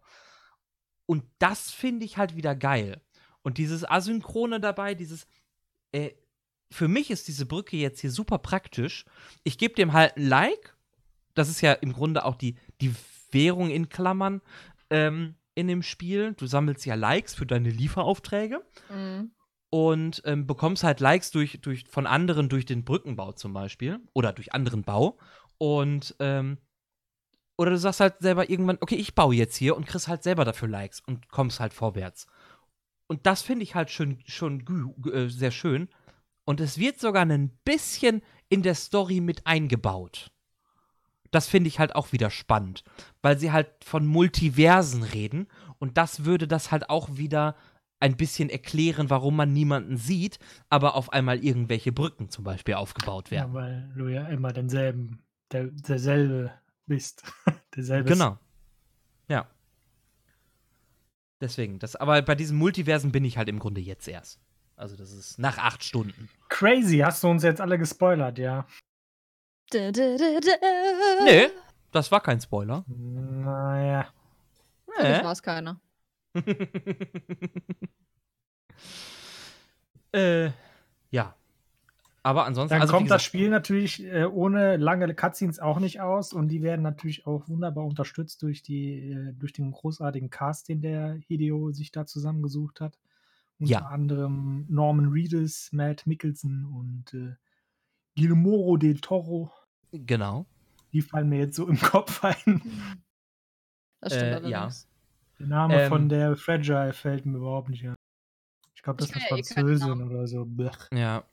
[1.05, 3.01] Und das finde ich halt wieder geil.
[3.43, 5.27] Und dieses Asynchrone dabei, dieses,
[5.93, 6.11] äh,
[6.71, 9.05] für mich ist diese Brücke jetzt hier super praktisch.
[9.43, 10.75] Ich gebe dem halt ein Like.
[11.35, 12.93] Das ist ja im Grunde auch die, die
[13.31, 14.41] Währung in Klammern
[14.89, 16.33] ähm, in dem Spiel.
[16.33, 18.61] Du sammelst ja Likes für deine Lieferaufträge.
[18.89, 19.31] Mhm.
[19.69, 23.99] Und ähm, bekommst halt Likes durch, durch, von anderen durch den Brückenbau zum Beispiel.
[24.13, 25.17] Oder durch anderen Bau.
[25.57, 26.57] Und ähm,
[27.57, 30.43] oder du sagst halt selber irgendwann, okay, ich baue jetzt hier und kriegst halt selber
[30.43, 32.27] dafür Likes und kommst halt vorwärts.
[33.07, 34.65] Und das finde ich halt schon, schon
[35.11, 35.89] äh, sehr schön.
[36.45, 40.31] Und es wird sogar ein bisschen in der Story mit eingebaut.
[41.31, 42.83] Das finde ich halt auch wieder spannend,
[43.23, 45.47] weil sie halt von Multiversen reden
[45.79, 47.55] und das würde das halt auch wieder
[47.99, 50.37] ein bisschen erklären, warum man niemanden sieht,
[50.69, 53.53] aber auf einmal irgendwelche Brücken zum Beispiel aufgebaut werden.
[53.53, 56.51] Ja, weil du ja immer denselben, der, derselbe
[56.85, 57.23] bist.
[57.75, 58.09] derselbe.
[58.09, 58.37] Genau.
[59.29, 59.47] Ja.
[61.43, 64.39] Deswegen, das, aber bei diesen Multiversen bin ich halt im Grunde jetzt erst.
[64.77, 66.29] Also das ist nach acht Stunden.
[66.47, 68.65] Crazy, hast du uns jetzt alle gespoilert, ja?
[69.69, 70.51] Da, da, da, da.
[71.25, 71.49] Nee,
[71.91, 72.85] das war kein Spoiler.
[72.87, 74.07] Naja.
[74.85, 75.81] Für mich war es keiner.
[80.13, 80.49] äh,
[81.11, 81.35] ja.
[82.25, 82.73] Aber ansonsten.
[82.75, 86.47] Dann also, kommt das gesagt, Spiel natürlich äh, ohne lange Cutscenes auch nicht aus und
[86.47, 91.15] die werden natürlich auch wunderbar unterstützt durch, die, äh, durch den großartigen Cast, den der
[91.27, 92.97] Hideo sich da zusammengesucht hat.
[93.59, 93.79] Unter Ja.
[93.87, 97.35] anderem Norman Reedus, Matt Mickelson und äh,
[98.17, 99.51] Guillermo del Toro.
[99.91, 100.45] Genau.
[100.93, 102.61] Die fallen mir jetzt so im Kopf ein.
[103.99, 104.57] Das stimmt Äh, ja.
[104.59, 104.87] allerdings.
[105.39, 105.89] Der Name Ähm.
[105.89, 107.95] von der Fragile fällt mir überhaupt nicht ein.
[108.75, 110.45] Ich glaube, das ist eine ja eh keine Französin oder so.
[110.45, 110.77] Blech.
[110.93, 111.23] Ja,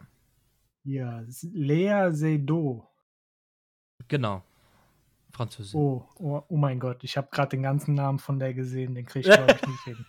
[0.84, 2.82] Ja, Lea Seydoux.
[4.08, 4.42] genau.
[5.32, 5.78] Französin.
[5.80, 9.06] Oh, oh, oh mein Gott, ich habe gerade den ganzen Namen von der gesehen, den
[9.06, 10.06] kriege ich glaube ich nicht hin.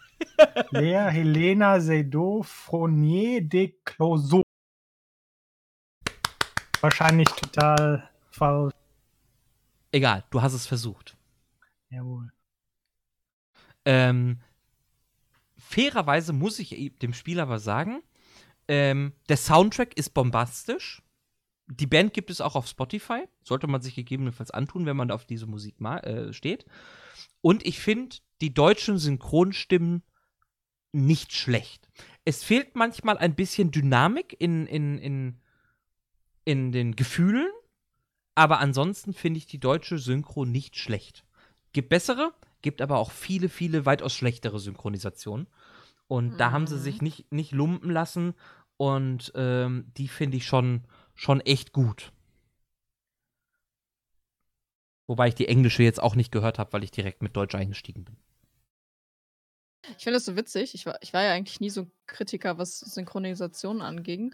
[0.71, 4.41] Lea Helena Seydoux Fournier de Clouseau.
[6.81, 8.73] Wahrscheinlich total falsch.
[9.91, 11.15] Egal, du hast es versucht.
[11.89, 12.31] Jawohl.
[13.85, 14.39] Ähm,
[15.57, 18.01] fairerweise muss ich e- dem Spiel aber sagen,
[18.71, 21.01] ähm, der Soundtrack ist bombastisch.
[21.67, 23.27] Die Band gibt es auch auf Spotify.
[23.43, 26.63] Sollte man sich gegebenenfalls antun, wenn man auf diese Musik äh, steht.
[27.41, 30.03] Und ich finde die deutschen Synchronstimmen
[30.93, 31.89] nicht schlecht.
[32.23, 35.39] Es fehlt manchmal ein bisschen Dynamik in, in, in,
[36.45, 37.49] in den Gefühlen,
[38.35, 41.25] aber ansonsten finde ich die deutsche Synchro nicht schlecht.
[41.73, 45.47] Gibt bessere, gibt aber auch viele, viele weitaus schlechtere Synchronisationen.
[46.07, 46.81] Und da haben sie Mhm.
[46.81, 48.33] sich nicht, nicht lumpen lassen
[48.81, 50.81] und ähm, die finde ich schon,
[51.13, 52.11] schon echt gut.
[55.05, 58.05] Wobei ich die englische jetzt auch nicht gehört habe, weil ich direkt mit Deutsch eingestiegen
[58.05, 58.17] bin.
[59.99, 60.73] Ich finde das so witzig.
[60.73, 64.33] Ich war, ich war ja eigentlich nie so ein Kritiker, was Synchronisation anging.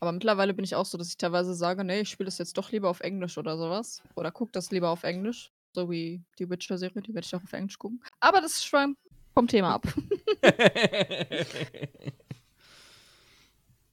[0.00, 2.56] Aber mittlerweile bin ich auch so, dass ich teilweise sage, nee, ich spiele das jetzt
[2.56, 4.02] doch lieber auf Englisch oder sowas.
[4.14, 5.52] Oder guck das lieber auf Englisch.
[5.74, 8.02] So wie die Witcher-Serie, die werde ich auch auf Englisch gucken.
[8.20, 8.96] Aber das ist schon
[9.34, 9.86] vom Thema ab.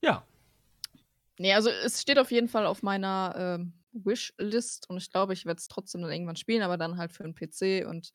[0.02, 0.24] ja,
[1.42, 5.46] nee, also es steht auf jeden Fall auf meiner ähm, Wishlist und ich glaube, ich
[5.46, 8.14] werde es trotzdem dann irgendwann spielen, aber dann halt für einen PC und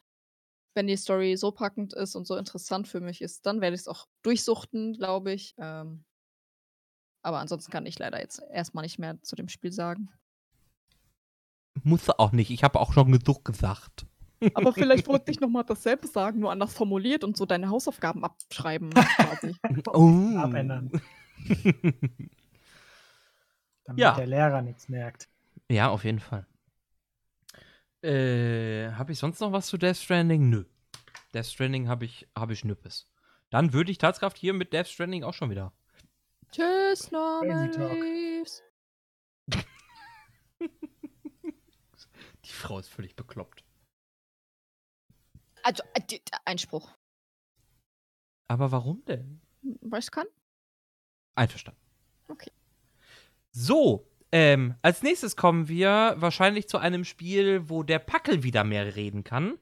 [0.75, 3.83] wenn die Story so packend ist und so interessant für mich ist, dann werde ich
[3.83, 5.55] es auch durchsuchten, glaube ich.
[5.59, 6.05] Ähm,
[7.23, 10.11] aber ansonsten kann ich leider jetzt erstmal nicht mehr zu dem Spiel sagen.
[11.83, 12.51] musste auch nicht.
[12.51, 14.07] Ich habe auch schon genug gesagt.
[14.53, 18.91] Aber vielleicht wollte ich nochmal dasselbe sagen, nur anders formuliert und so deine Hausaufgaben abschreiben
[19.17, 19.57] quasi.
[19.95, 20.37] Oh.
[20.37, 20.91] Abändern.
[23.87, 24.15] Damit Ja.
[24.15, 25.29] der Lehrer nichts merkt.
[25.71, 26.47] Ja, auf jeden Fall.
[28.03, 30.49] Äh, habe ich sonst noch was zu Death Stranding?
[30.51, 30.65] Nö.
[31.35, 33.11] Death Stranding habe ich, hab ich Nüppes.
[33.51, 35.73] Dann würde ich Tatskraft hier mit Death Stranding auch schon wieder.
[36.53, 37.71] Tschüss, Norman.
[37.75, 38.63] Reeves.
[42.45, 43.65] Die Frau ist völlig bekloppt.
[45.63, 46.97] Also, äh, die- Einspruch.
[48.49, 49.41] Aber warum denn?
[49.81, 50.27] Weil ich kann?
[51.35, 51.81] Einverstanden.
[52.29, 52.53] Okay.
[53.59, 58.97] So, ähm, als nächstes kommen wir wahrscheinlich zu einem Spiel, wo der Packel wieder mehr
[58.97, 59.55] reden kann.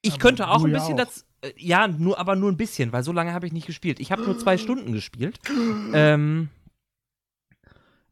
[0.00, 1.04] Ich Aber könnte auch ein ja bisschen auch.
[1.04, 1.26] das.
[1.40, 3.98] Äh, ja, nur, aber nur ein bisschen, weil so lange habe ich nicht gespielt.
[3.98, 5.40] Ich habe nur zwei Stunden gespielt.
[5.92, 6.50] Ähm,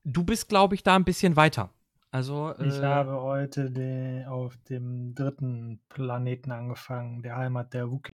[0.02, 1.70] du bist, glaube ich, da ein bisschen weiter.
[2.10, 8.10] Also, Ich äh, habe heute den, auf dem dritten Planeten angefangen, der Heimat der Wookiee.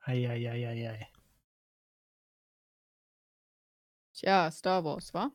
[0.00, 1.08] Eieieiei.
[4.22, 5.32] Tja, Star Wars, wa?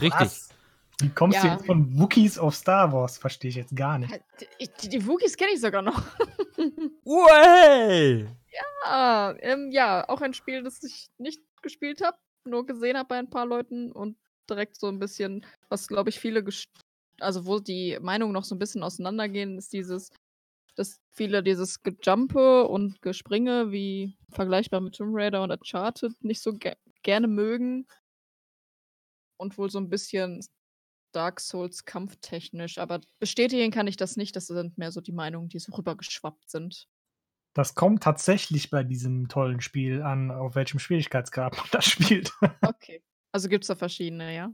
[0.00, 0.20] richtig.
[0.20, 0.48] Was?
[1.00, 1.52] Wie kommst du Ja.
[1.54, 3.18] jetzt von Wookies auf Star Wars?
[3.18, 4.20] Verstehe ich jetzt gar nicht.
[4.58, 6.02] Ich, die, die Wookies kenne ich sogar noch.
[7.04, 8.26] Uey!
[8.84, 13.18] ah, ähm, ja, auch ein Spiel, das ich nicht gespielt habe, nur gesehen habe bei
[13.18, 14.16] ein paar Leuten und
[14.50, 16.44] direkt so ein bisschen, was glaube ich viele,
[17.20, 20.10] also wo die Meinungen noch so ein bisschen auseinandergehen, ist dieses,
[20.78, 26.54] dass viele dieses Gejumpe und Gespringe wie vergleichbar mit Tomb Raider und Uncharted nicht so
[26.54, 27.86] ge gerne mögen
[29.38, 30.44] und wohl so ein bisschen
[31.12, 35.48] Dark Souls kampftechnisch, aber bestätigen kann ich das nicht, das sind mehr so die Meinungen,
[35.48, 36.86] die so rübergeschwappt sind.
[37.54, 42.32] Das kommt tatsächlich bei diesem tollen Spiel an, auf welchem Schwierigkeitsgrad man das spielt.
[42.62, 43.02] Okay.
[43.32, 44.52] Also gibt es da verschiedene, ja?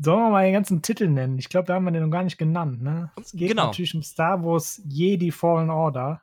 [0.00, 1.38] Sollen wir mal den ganzen Titel nennen?
[1.38, 2.80] Ich glaube, da haben wir den noch gar nicht genannt.
[2.82, 3.10] Ne?
[3.20, 3.66] Es geht Genau.
[3.66, 6.22] natürlich um Star Wars Jedi Fallen Order.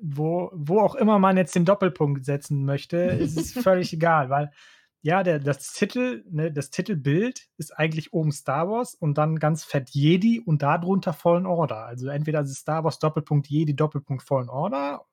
[0.00, 4.52] Wo, wo auch immer man jetzt den Doppelpunkt setzen möchte, ist es völlig egal, weil
[5.00, 9.64] ja, der, das Titel, ne, das Titelbild ist eigentlich oben Star Wars und dann ganz
[9.64, 11.86] fett Jedi und darunter Fallen Order.
[11.86, 15.04] Also entweder ist es Star Wars Doppelpunkt Jedi Doppelpunkt Fallen Order,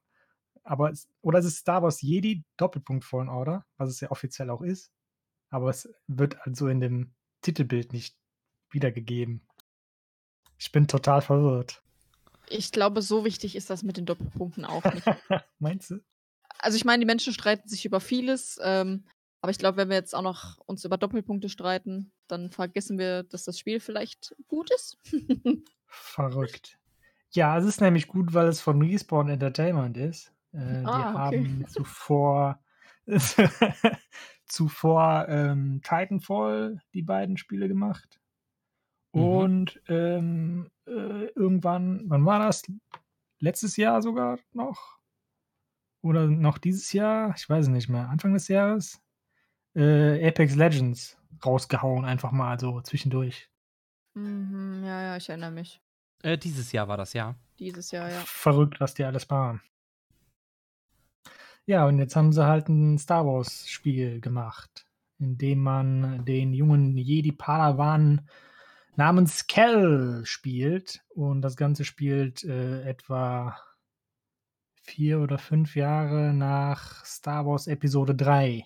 [0.64, 4.50] aber es, oder es ist Star Wars Jedi Doppelpunkt Fallen Order, was es ja offiziell
[4.50, 4.92] auch ist.
[5.52, 7.14] Aber es wird also in dem
[7.46, 8.16] Titelbild nicht
[8.72, 9.42] wiedergegeben.
[10.58, 11.82] Ich bin total verwirrt.
[12.50, 15.06] Ich glaube, so wichtig ist das mit den Doppelpunkten auch nicht.
[15.60, 16.00] Meinst du?
[16.60, 19.06] also ich meine, die Menschen streiten sich über vieles, ähm,
[19.42, 23.24] aber ich glaube, wenn wir jetzt auch noch uns über Doppelpunkte streiten, dann vergessen wir,
[23.24, 24.98] dass das Spiel vielleicht gut ist.
[25.86, 26.80] Verrückt.
[27.32, 30.32] Ja, es ist nämlich gut, weil es von Respawn Entertainment ist.
[30.54, 31.38] Äh, die Ah, okay.
[31.38, 32.60] haben zuvor
[34.46, 38.20] zuvor ähm, Titanfall die beiden Spiele gemacht.
[39.14, 39.22] Mhm.
[39.22, 42.64] Und ähm, äh, irgendwann, wann war das?
[43.40, 44.98] Letztes Jahr sogar noch?
[46.02, 47.34] Oder noch dieses Jahr?
[47.36, 48.10] Ich weiß es nicht mehr.
[48.10, 49.02] Anfang des Jahres?
[49.76, 53.50] Äh, Apex Legends rausgehauen, einfach mal so zwischendurch.
[54.14, 55.82] mhm, ja, ja, ich erinnere mich.
[56.24, 57.36] Äh, dieses Jahr war das, ja.
[57.60, 58.22] Dieses Jahr, ja.
[58.26, 59.62] Verrückt, was die alles waren.
[61.68, 64.86] Ja, und jetzt haben sie halt ein Star Wars-Spiel gemacht,
[65.18, 68.30] in dem man den jungen Jedi-Padawan
[68.96, 71.04] namens Kel spielt.
[71.10, 73.58] Und das Ganze spielt äh, etwa
[74.76, 78.64] vier oder fünf Jahre nach Star Wars Episode 3.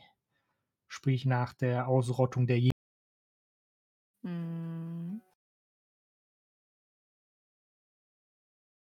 [0.89, 2.71] Sprich nach der Ausrottung der Jedi.
[4.23, 5.21] Mhm.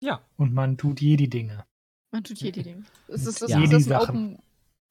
[0.02, 0.22] Ja.
[0.38, 1.66] Und man tut Jedi-Dinge.
[2.14, 2.86] Man tut jede Ding.
[3.08, 3.62] Ist es, ist, Ja.
[3.64, 4.10] ist, das ein.
[4.10, 4.40] Open,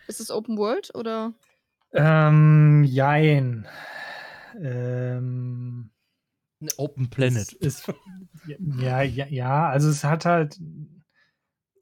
[0.08, 1.32] ist es Open World oder?
[1.92, 3.68] Ähm, jein.
[4.60, 5.90] Ähm,
[6.60, 7.52] Ein Open Planet.
[7.52, 7.92] Ist,
[8.76, 10.58] ja, ja, ja, also es hat halt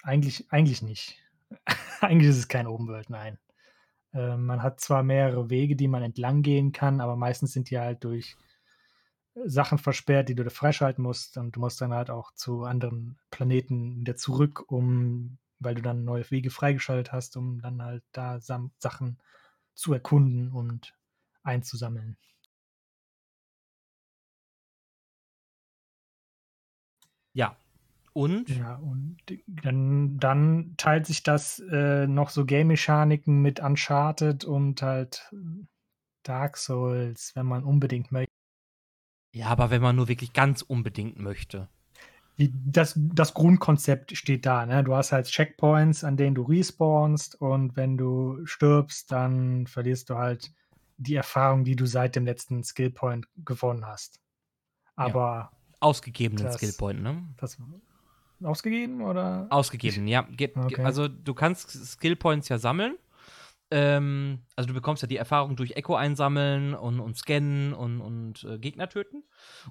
[0.03, 1.17] eigentlich, eigentlich nicht.
[2.03, 3.39] eigentlich ist es kein Open World, nein.
[4.13, 7.79] Ähm, man hat zwar mehrere Wege, die man entlang gehen kann, aber meistens sind die
[7.79, 8.37] halt durch
[9.35, 13.19] Sachen versperrt, die du da freischalten musst und du musst dann halt auch zu anderen
[13.31, 18.41] Planeten wieder zurück, um, weil du dann neue Wege freigeschaltet hast, um dann halt da
[18.41, 19.19] Sachen
[19.75, 20.95] zu erkunden und
[21.43, 22.17] einzusammeln.
[27.33, 27.57] Ja.
[28.13, 28.49] Und?
[28.49, 35.33] Ja, und dann, dann teilt sich das äh, noch so Game-Mechaniken mit Uncharted und halt
[36.25, 38.30] Dark Souls, wenn man unbedingt möchte.
[39.33, 41.69] Ja, aber wenn man nur wirklich ganz unbedingt möchte.
[42.39, 44.83] Die, das, das Grundkonzept steht da, ne?
[44.83, 50.17] Du hast halt Checkpoints, an denen du respawnst und wenn du stirbst, dann verlierst du
[50.17, 50.51] halt
[50.97, 54.21] die Erfahrung, die du seit dem letzten Skillpoint gewonnen hast.
[54.97, 57.23] Aber Ausgegebenen Das- Skillpoint, ne?
[57.39, 57.59] das
[58.43, 59.47] ausgegeben oder?
[59.51, 60.23] Ausgegeben, ja.
[60.23, 60.83] Ge- Okay.
[60.83, 62.97] Also du kannst Skillpoints ja sammeln.
[63.71, 68.45] Ähm, also du bekommst ja die Erfahrung durch Echo einsammeln und, und scannen und, und
[68.45, 69.23] äh, Gegner töten.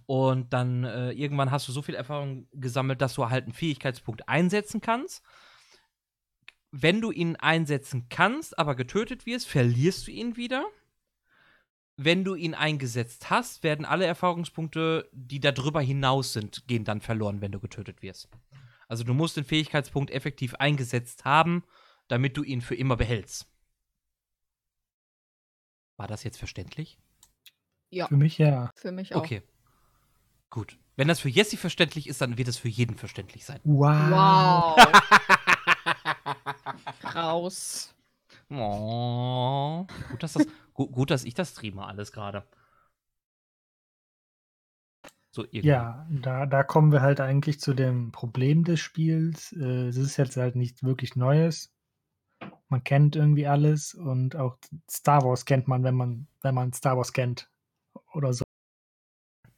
[0.06, 4.30] Und dann äh, irgendwann hast du so viel Erfahrung gesammelt, dass du halt einen Fähigkeitspunkt
[4.30, 5.24] einsetzen kannst.
[6.72, 10.66] Wenn du ihn einsetzen kannst, aber getötet wirst, verlierst du ihn wieder.
[11.98, 17.42] Wenn du ihn eingesetzt hast, werden alle Erfahrungspunkte, die darüber hinaus sind, gehen dann verloren,
[17.42, 18.30] wenn du getötet wirst.
[18.88, 21.64] Also du musst den Fähigkeitspunkt effektiv eingesetzt haben,
[22.08, 23.48] damit du ihn für immer behältst.
[26.00, 26.98] War das jetzt verständlich?
[27.90, 28.72] Ja, Für mich ja.
[28.74, 29.20] für mich auch.
[29.20, 29.44] Okay.
[30.50, 30.80] Gut.
[30.96, 33.60] Wenn das für Jesse verständlich ist, dann wird es für jeden verständlich sein.
[33.66, 34.78] Wow.
[34.78, 34.78] Wow.
[37.16, 37.94] Raus.
[38.50, 39.86] Oh.
[40.10, 42.48] Gut, dass, das, gu gut, dass ich das streame alles gerade.
[45.32, 49.52] So ja, da, da kommen wir halt eigentlich zu dem Problem des Spiels.
[49.52, 51.74] Äh, es ist jetzt halt nichts wirklich Neues.
[52.70, 54.58] Man kennt irgendwie alles und auch
[54.90, 57.50] Star Wars kennt man, wenn man, wenn man Star Wars kennt.
[58.14, 58.44] Oder so.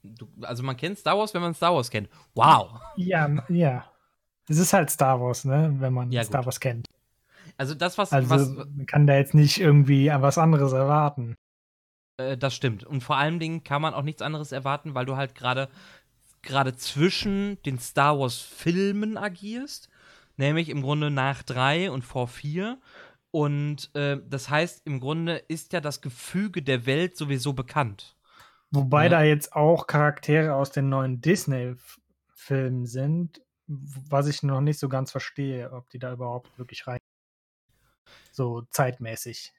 [0.04, 2.10] Du, also man kennt Star Wars, wenn man Star Wars kennt.
[2.34, 2.80] Wow.
[2.96, 3.86] Ja, ja.
[4.48, 5.76] Es ist halt Star Wars, ne?
[5.80, 6.88] Wenn man ja, Star Wars kennt.
[7.58, 8.50] Also das, was, also was.
[8.50, 11.36] Man kann da jetzt nicht irgendwie was anderes erwarten.
[12.17, 12.84] Äh, das stimmt.
[12.84, 15.70] Und vor allen Dingen kann man auch nichts anderes erwarten, weil du halt gerade
[16.41, 19.89] gerade zwischen den Star Wars-Filmen agierst,
[20.41, 22.80] nämlich im Grunde nach drei und vor vier.
[23.30, 28.17] Und äh, das heißt, im Grunde ist ja das Gefüge der Welt sowieso bekannt.
[28.71, 29.10] Wobei ja.
[29.10, 35.12] da jetzt auch Charaktere aus den neuen Disney-Filmen sind, was ich noch nicht so ganz
[35.12, 36.99] verstehe, ob die da überhaupt wirklich rein.
[38.32, 39.54] So zeitmäßig.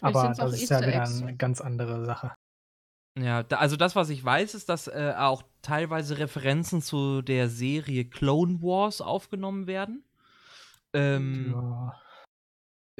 [0.00, 1.22] Aber das ist Easter ja wieder Eggs.
[1.22, 2.32] eine ganz andere Sache.
[3.20, 7.48] Ja, da, also das, was ich weiß, ist, dass äh, auch teilweise Referenzen zu der
[7.48, 10.04] Serie Clone Wars aufgenommen werden.
[10.92, 11.94] Ähm, ja.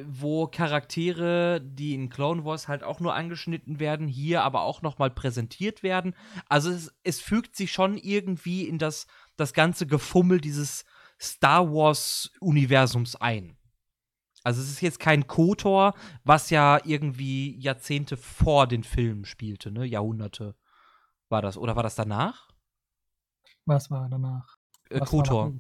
[0.00, 5.11] Wo Charaktere, die in Clone Wars halt auch nur angeschnitten werden, hier aber auch nochmal
[5.11, 6.14] präsentiert werden.
[6.48, 10.85] Also es, es fügt sich schon irgendwie in das, das ganze Gefummel dieses
[11.20, 13.57] Star Wars-Universums ein.
[14.48, 15.92] Also es ist jetzt kein KOTOR,
[16.24, 19.84] was ja irgendwie Jahrzehnte vor den Filmen spielte, ne?
[19.84, 20.54] Jahrhunderte
[21.28, 21.58] war das.
[21.58, 22.48] Oder war das danach?
[23.66, 24.56] Was war danach?
[24.88, 25.52] Äh, KOTOR.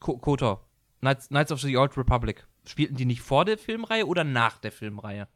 [0.00, 0.66] KOTOR.
[0.98, 2.44] Knights, Knights of the Old Republic.
[2.66, 5.28] Spielten die nicht vor der Filmreihe oder nach der Filmreihe?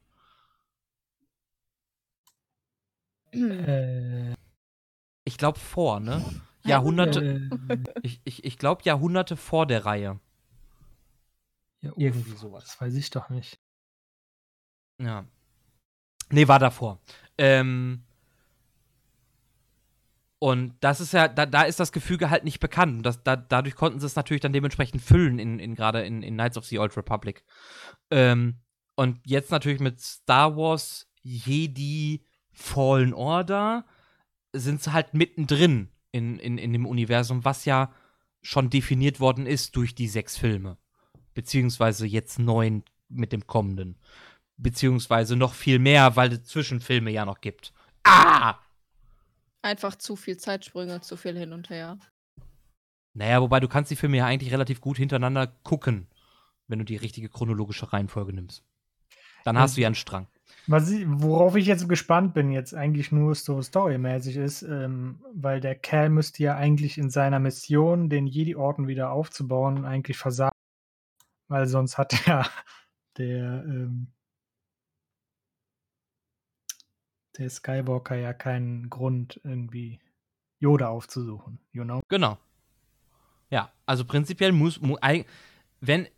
[3.31, 4.35] Äh.
[5.25, 6.25] Ich glaube vor, ne?
[6.65, 7.49] Jahrhunderte.
[7.69, 7.79] Äh.
[8.03, 10.19] Ich, ich, ich glaube Jahrhunderte vor der Reihe.
[11.87, 12.65] Ja, Irgendwie sowas.
[12.65, 13.59] Das weiß ich doch nicht.
[15.01, 15.27] Ja.
[16.31, 17.01] Nee, war davor.
[17.39, 18.05] Ähm,
[20.39, 23.07] und das ist ja, da, da ist das Gefüge halt nicht bekannt.
[23.07, 26.35] Das, da, dadurch konnten sie es natürlich dann dementsprechend füllen, in, in gerade in, in
[26.35, 27.45] Knights of the Old Republic.
[28.11, 28.61] Ähm,
[28.97, 33.85] und jetzt natürlich mit Star Wars Jedi Fallen Order
[34.53, 37.93] sind sie halt mittendrin in, in, in dem Universum, was ja
[38.43, 40.79] schon definiert worden ist durch die sechs Filme
[41.37, 43.97] beziehungsweise jetzt neun mit dem kommenden.
[44.57, 47.75] Beziehungsweise noch viel mehr, weil es Zwischenfilme ja noch gibt.
[48.05, 48.59] Ah!
[49.61, 51.99] Einfach zu viel Zeitsprünge, zu viel hin und her.
[53.13, 56.07] Naja, wobei du kannst die Filme ja eigentlich relativ gut hintereinander gucken,
[56.69, 58.65] wenn du die richtige chronologische Reihenfolge nimmst.
[59.45, 60.29] Dann hast du ja einen Strang.
[60.67, 65.61] Was ich, worauf ich jetzt gespannt bin, jetzt eigentlich nur so storymäßig ist, ähm, weil
[65.61, 70.56] der Kerl müsste ja eigentlich in seiner Mission, den Jedi-Orden wieder aufzubauen, eigentlich versagen
[71.49, 72.49] weil sonst hat ja
[73.17, 74.13] der, ähm,
[77.39, 80.01] der Skywalker ja keinen Grund, irgendwie
[80.59, 82.01] Yoda aufzusuchen, you know?
[82.09, 82.39] Genau.
[83.51, 84.97] Ja, also prinzipiell muss, mu
[85.81, 86.09] wenn,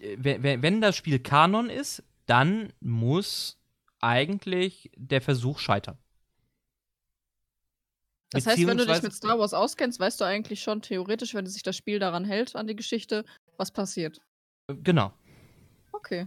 [0.00, 3.58] wenn, wenn das Spiel Kanon ist, dann muss
[4.00, 5.98] eigentlich der Versuch scheitern.
[8.30, 11.46] Das heißt, wenn du dich mit Star Wars auskennst, weißt du eigentlich schon theoretisch, wenn
[11.46, 13.24] sich das Spiel daran hält, an die Geschichte,
[13.56, 14.20] was passiert.
[14.68, 15.12] Genau.
[15.92, 16.26] Okay.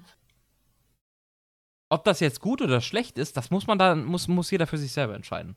[1.90, 4.78] Ob das jetzt gut oder schlecht ist, das muss man dann, muss, muss jeder für
[4.78, 5.56] sich selber entscheiden.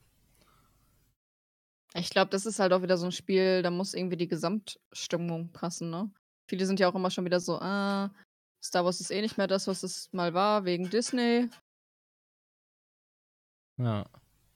[1.94, 5.52] Ich glaube, das ist halt auch wieder so ein Spiel, da muss irgendwie die Gesamtstimmung
[5.52, 6.10] passen, ne?
[6.48, 8.10] Viele sind ja auch immer schon wieder so, ah,
[8.64, 11.50] Star Wars ist eh nicht mehr das, was es mal war, wegen Disney.
[13.76, 14.06] Ja.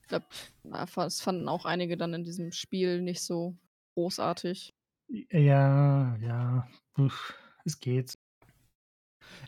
[0.03, 0.27] Ich glaube,
[0.63, 3.57] das fanden auch einige dann in diesem Spiel nicht so
[3.95, 4.75] großartig.
[5.09, 6.69] Ja, ja.
[6.97, 7.35] Uff
[7.67, 8.19] es geht.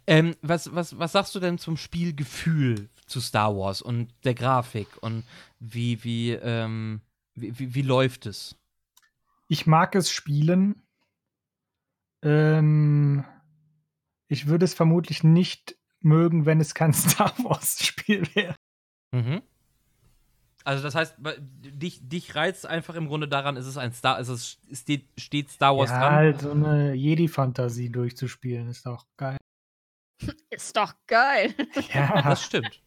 [0.07, 4.89] Ähm, was, was, was sagst du denn zum Spielgefühl zu Star Wars und der Grafik
[5.01, 5.25] und
[5.61, 7.01] wie, wie, ähm,
[7.35, 8.57] wie, wie, wie läuft es?
[9.49, 10.83] Ich mag es spielen.
[12.23, 13.25] Ähm,
[14.29, 18.55] ich würde es vermutlich nicht mögen, wenn es kein Star Wars-Spiel wäre.
[19.13, 19.43] Mhm.
[20.65, 21.17] Also das heißt,
[21.63, 25.51] dich, dich reizt einfach im Grunde daran, ist es ein Star, ist es steht, steht
[25.51, 26.15] Star Wars ja, dran?
[26.15, 29.39] halt so eine Jedi-Fantasie durchzuspielen, ist doch geil.
[30.51, 31.55] Ist doch geil.
[31.95, 32.83] Ja, das stimmt.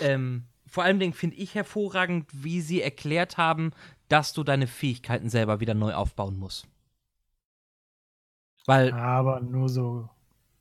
[0.00, 3.72] ähm, vor allen Dingen finde ich hervorragend, wie sie erklärt haben,
[4.08, 6.66] dass du deine Fähigkeiten selber wieder neu aufbauen musst.
[8.66, 8.92] Weil.
[8.92, 10.08] Aber nur so.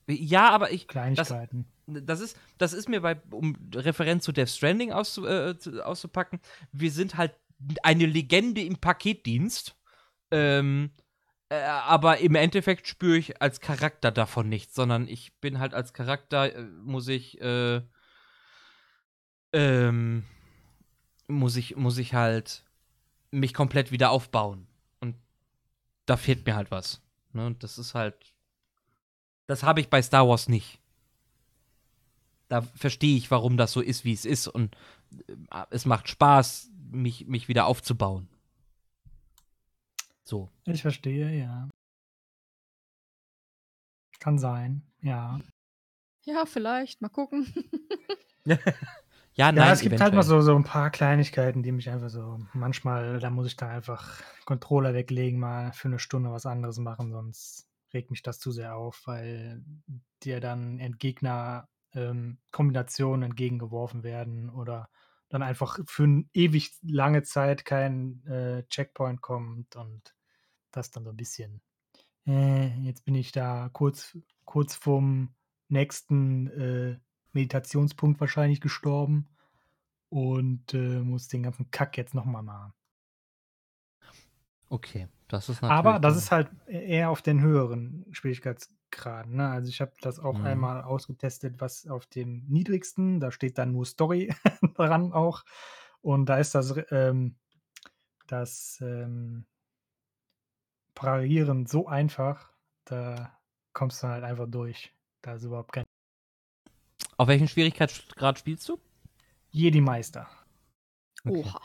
[0.07, 0.87] Ja, aber ich.
[0.87, 1.65] Kleinigkeiten.
[1.87, 6.39] Das, das ist, das ist mir bei, um Referenz zu Death Stranding auszu, äh, auszupacken,
[6.71, 7.33] wir sind halt
[7.83, 9.75] eine Legende im Paketdienst.
[10.31, 10.91] Ähm,
[11.49, 15.93] äh, aber im Endeffekt spüre ich als Charakter davon nichts, sondern ich bin halt als
[15.93, 17.81] Charakter, äh, muss ich, äh,
[19.53, 20.23] ähm,
[21.27, 22.65] muss ich, muss ich halt
[23.31, 24.67] mich komplett wieder aufbauen.
[24.99, 25.15] Und
[26.05, 27.01] da fehlt mir halt was.
[27.31, 27.45] Ne?
[27.45, 28.15] Und das ist halt.
[29.47, 30.79] Das habe ich bei Star Wars nicht.
[32.49, 34.47] Da verstehe ich, warum das so ist, wie es ist.
[34.47, 34.75] Und
[35.27, 38.27] äh, es macht Spaß, mich, mich wieder aufzubauen.
[40.23, 40.49] So.
[40.65, 41.69] Ich verstehe, ja.
[44.19, 45.39] Kann sein, ja.
[46.25, 47.01] Ja, vielleicht.
[47.01, 47.53] Mal gucken.
[48.45, 48.57] ja,
[49.51, 50.15] nein, ja, es gibt halt eventuell.
[50.15, 53.69] noch so, so ein paar Kleinigkeiten, die mich einfach so, manchmal, da muss ich da
[53.69, 58.51] einfach Controller weglegen, mal für eine Stunde was anderes machen, sonst regt mich das zu
[58.51, 59.63] sehr auf, weil
[60.23, 64.89] dir dann Entgegner ähm, Kombinationen entgegengeworfen werden oder
[65.29, 70.15] dann einfach für eine ewig lange Zeit kein äh, Checkpoint kommt und
[70.71, 71.61] das dann so ein bisschen,
[72.25, 75.35] äh, jetzt bin ich da kurz, kurz vorm
[75.69, 76.99] nächsten äh,
[77.33, 79.27] Meditationspunkt wahrscheinlich gestorben
[80.09, 82.73] und äh, muss den ganzen Kack jetzt nochmal machen.
[84.69, 85.79] Okay, das ist natürlich.
[85.79, 89.35] Aber das ist halt eher auf den höheren Schwierigkeitsgraden.
[89.35, 89.49] Ne?
[89.49, 90.45] Also ich habe das auch Mhm.
[90.45, 94.33] einmal ausgetestet, was auf dem niedrigsten, da steht dann nur Story
[94.75, 95.43] dran auch.
[96.01, 97.35] Und da ist das, ähm,
[98.27, 99.45] das ähm,
[100.95, 102.51] Parieren so einfach,
[102.83, 103.39] da
[103.73, 104.93] kommst du halt einfach durch.
[105.21, 105.85] Da ist überhaupt kein
[107.17, 108.79] Auf welchen Schwierigkeitsgrad spielst du?
[109.51, 110.27] Jedi-Meister.
[111.27, 111.43] Okay.
[111.45, 111.61] Oha.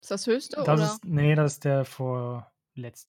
[0.00, 3.10] Ist das höchste Das oder ist, nee, das ist der vorletzte,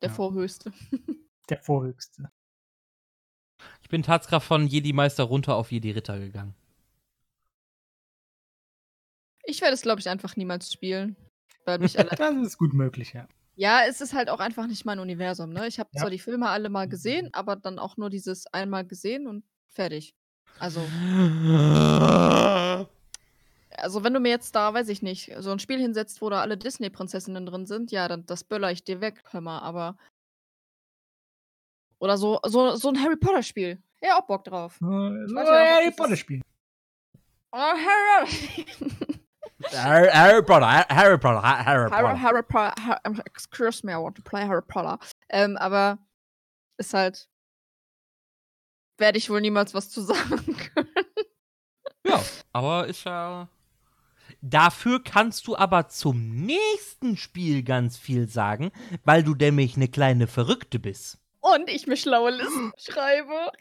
[0.00, 0.14] der ja.
[0.14, 0.72] vorhöchste?
[1.48, 2.30] der vorhöchste.
[3.82, 6.54] Ich bin Tatskraft von Jedi-Meister runter auf Jedi-Ritter gegangen.
[9.44, 11.16] Ich werde es, glaube ich, einfach niemals spielen.
[11.64, 13.28] Weil mich alle Das ist gut möglich, ja.
[13.54, 15.66] ja, es ist halt auch einfach nicht mein Universum, ne?
[15.66, 16.00] Ich habe Ja.
[16.00, 20.14] zwar die Filme alle mal gesehen, aber dann auch nur dieses einmal gesehen und fertig.
[20.58, 20.80] Also,
[23.92, 26.40] also wenn du mir jetzt da, weiß ich nicht, so ein Spiel hinsetzt, wo da
[26.40, 29.98] alle Disney-Prinzessinnen drin sind, ja, dann das böller ich dir weg, hör mal, aber.
[31.98, 33.82] Oder so, so, so ein Harry Potter-Spiel.
[34.02, 34.78] Ja, auch Bock drauf.
[34.80, 36.40] So, ja auch, Harry Potter spielen.
[37.52, 38.66] Oh, Harry
[39.74, 42.16] Harry, Harry Potter, Harry Potter, Harry Potter.
[42.16, 43.22] Harry Potter.
[43.26, 44.98] Excuse me, I want to play Harry Potter.
[45.28, 45.98] Ähm, aber
[46.78, 47.28] ist halt.
[48.96, 50.88] Werde ich wohl niemals was zu sagen können.
[52.06, 52.22] Ja,
[52.52, 53.48] aber ist ja.
[54.42, 58.72] Dafür kannst du aber zum nächsten Spiel ganz viel sagen,
[59.04, 61.18] weil du nämlich eine kleine Verrückte bist.
[61.40, 63.52] Und ich mir schlaue Listen schreibe.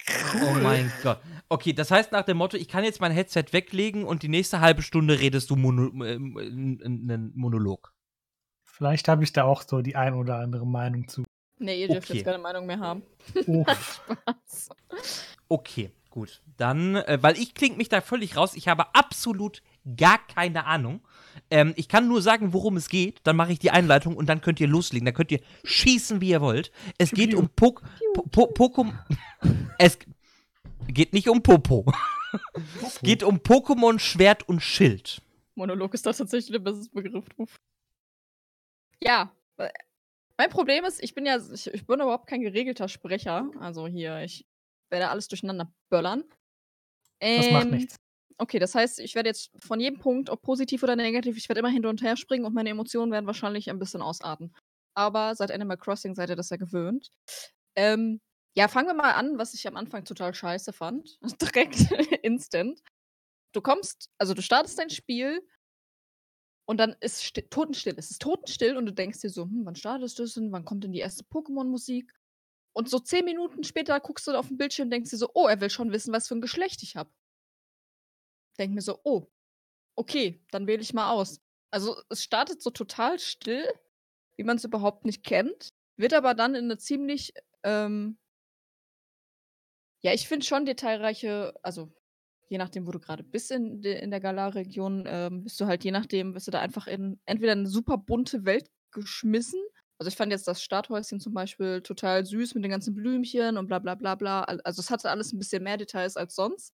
[0.43, 1.19] Oh mein Gott.
[1.49, 4.59] Okay, das heißt nach dem Motto, ich kann jetzt mein Headset weglegen und die nächste
[4.59, 6.35] halbe Stunde redest du Mono ähm,
[6.83, 7.93] einen Monolog.
[8.63, 11.23] Vielleicht habe ich da auch so die ein oder andere Meinung zu.
[11.59, 12.17] Nee, ihr dürft Okay.
[12.17, 13.03] jetzt keine Meinung mehr haben.
[13.45, 14.01] Uff.
[14.25, 14.69] Was?
[15.47, 16.41] Okay, gut.
[16.57, 18.55] Dann, äh, weil ich klinge mich da völlig raus.
[18.55, 19.61] Ich habe absolut
[19.97, 21.01] gar keine Ahnung.
[21.49, 23.19] Ähm, ich kann nur sagen, worum es geht.
[23.23, 25.05] Dann mache ich die Einleitung und dann könnt ihr loslegen.
[25.05, 26.71] Dann könnt ihr schießen, wie ihr wollt.
[26.97, 27.81] Es geht um Pok
[28.13, 28.93] po po Pokémon.
[29.77, 29.97] es
[30.87, 31.85] geht nicht um Popo.
[32.83, 35.21] es geht um Pokémon Schwert und Schild.
[35.55, 37.25] Monolog ist da tatsächlich der beste Begriff.
[39.01, 39.31] Ja.
[39.57, 39.69] äh,
[40.37, 43.49] Mein Problem ist, ich bin ja, ich, ich bin überhaupt kein geregelter Sprecher.
[43.59, 44.45] Also hier, ich
[44.89, 46.23] werde alles durcheinander böllern.
[47.19, 47.95] Das macht Ähm, nichts.
[48.37, 51.59] Okay, das heißt, ich werde jetzt von jedem Punkt, ob positiv oder negativ, ich werde
[51.59, 54.53] immer hin und her springen und meine Emotionen werden wahrscheinlich ein bisschen ausarten.
[54.95, 57.11] Aber seit Animal Crossing seid ihr das ja gewöhnt.
[57.75, 58.19] Ähm,
[58.55, 61.17] ja, fangen wir mal an, was ich am Anfang total scheiße fand.
[61.41, 61.75] Direkt
[62.23, 62.81] instant.
[63.53, 65.41] Du kommst, also du startest dein Spiel
[66.65, 67.95] und dann ist sti- totenstill.
[67.97, 70.51] Es ist totenstill und du denkst dir so, hm, wann startest du denn?
[70.51, 72.11] Wann kommt denn die erste Pokémon-Musik?
[72.73, 75.47] Und so zehn Minuten später guckst du auf den Bildschirm und denkst dir so, oh,
[75.47, 77.11] er will schon wissen, was für ein Geschlecht ich habe.
[78.59, 79.27] Denk mir so, oh,
[79.95, 81.41] okay, dann wähle ich mal aus.
[81.71, 83.65] Also es startet so total still,
[84.37, 87.33] wie man es überhaupt nicht kennt, wird aber dann in eine ziemlich,
[87.63, 88.17] ähm,
[90.01, 91.91] ja, ich finde schon detailreiche, also
[92.49, 95.83] je nachdem, wo du gerade bist in, de, in der Galar-Region, ähm, bist du halt
[95.83, 99.59] je nachdem, bist du da einfach in entweder eine super bunte Welt geschmissen.
[99.99, 103.67] Also ich fand jetzt das Starthäuschen zum Beispiel total süß mit den ganzen Blümchen und
[103.67, 104.43] bla bla bla bla.
[104.43, 106.73] Al- Also es hatte alles ein bisschen mehr Details als sonst.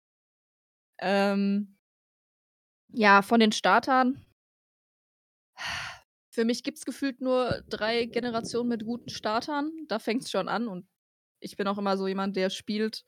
[1.05, 1.75] Ähm,
[2.93, 4.25] ja, von den Startern.
[6.33, 9.71] Für mich gibt es gefühlt nur drei Generationen mit guten Startern.
[9.89, 10.69] Da fängt es schon an.
[10.69, 10.87] Und
[11.41, 13.03] ich bin auch immer so jemand, der spielt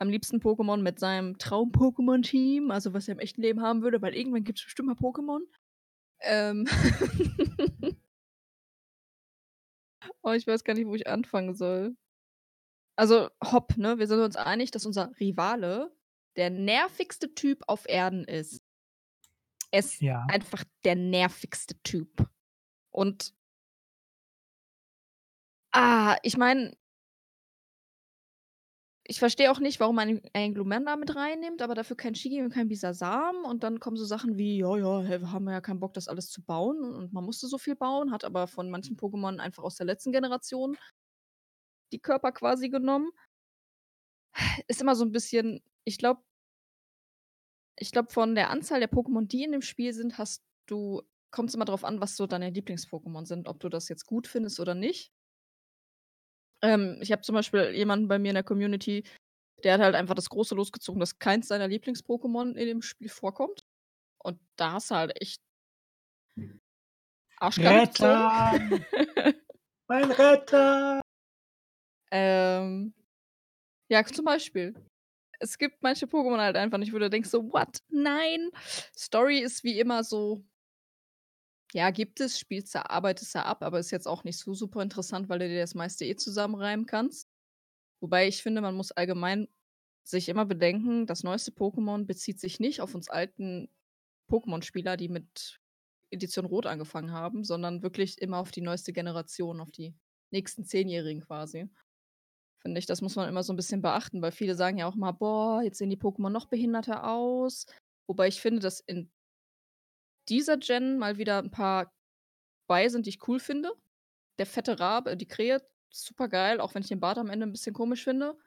[0.00, 4.16] am liebsten Pokémon mit seinem Traum-Pokémon-Team, also was er im echten Leben haben würde, weil
[4.16, 5.42] irgendwann gibt es bestimmt mal Pokémon.
[6.22, 6.66] Ähm.
[10.22, 11.96] oh, ich weiß gar nicht, wo ich anfangen soll.
[12.96, 13.98] Also, Hopp, ne?
[13.98, 15.94] Wir sind uns einig, dass unser Rivale
[16.36, 18.62] der nervigste Typ auf Erden ist.
[19.70, 20.22] Er ist Ja.
[20.28, 22.28] einfach der nervigste Typ.
[22.90, 23.34] Und
[25.72, 26.72] ah, ich meine
[29.04, 32.50] ich verstehe auch nicht, warum man einen Glumanda mit reinnimmt, aber dafür kein Shigi und
[32.52, 33.44] kein Bisasam.
[33.44, 36.06] Und dann kommen so Sachen wie: „Ja, ja, hä, wir haben ja keinen Bock, das
[36.08, 39.64] alles zu bauen und man musste so viel bauen“, hat aber von manchen Pokémon einfach
[39.64, 40.76] aus der letzten Generation
[41.92, 43.10] die Körper quasi genommen.
[44.68, 46.22] Ist immer so 'n bisschen ich glaube
[47.76, 51.02] ich glaube, von der Anzahl der Pokémon, die in dem Spiel sind, hast du
[51.32, 54.60] kommt's immer drauf an, was so deine Lieblings-Pokémon sind, ob du das jetzt gut findest
[54.60, 55.10] oder nicht.
[56.62, 59.04] Ähm, ich habe zum Beispiel jemanden bei mir in der Community,
[59.64, 63.64] der hat halt einfach das Große losgezogen, dass keins seiner Lieblings-Pokémon in dem Spiel vorkommt.
[64.22, 65.40] Und da du halt echt
[67.38, 68.84] Arschkarte Retter!
[69.88, 71.00] Mein Retter!
[72.12, 72.94] Ähm,
[73.90, 74.74] ja, zum Beispiel.
[75.42, 77.82] Es gibt manche Pokémon halt einfach nicht, wo du denkst so: „What?
[77.90, 78.50] Nein!“
[78.96, 80.44] Story ist wie immer so
[81.74, 84.82] ja, gibt es, spielst du arbeitest du ab, aber ist jetzt auch nicht so super
[84.82, 87.28] interessant, weil du dir das meiste eh zusammenreimen kannst.
[88.00, 89.48] Wobei ich finde, man muss allgemein
[90.04, 93.70] sich immer bedenken, das neueste Pokémon bezieht sich nicht auf uns alten
[94.30, 95.60] Pokémon-Spieler, die mit
[96.10, 99.94] Edition Rot angefangen haben, sondern wirklich immer auf die neueste Generation, auf die
[100.30, 101.68] nächsten Zehnjährigen quasi.
[102.64, 104.94] Finde ich, das muss man immer so 'n bisschen beachten, weil viele sagen ja auch
[104.94, 107.66] immer: „Boah, jetzt sehen die Pokémon noch behinderter aus.“
[108.06, 109.10] Wobei ich finde, dass in
[110.28, 111.92] dieser Gen mal wieder 'n paar
[112.68, 113.72] bei sind, die ich cool finde.
[114.38, 117.74] Der fette Rabe, die Krähe, supergeil, auch wenn ich den Bart am Ende 'n bisschen
[117.74, 118.38] komisch finde.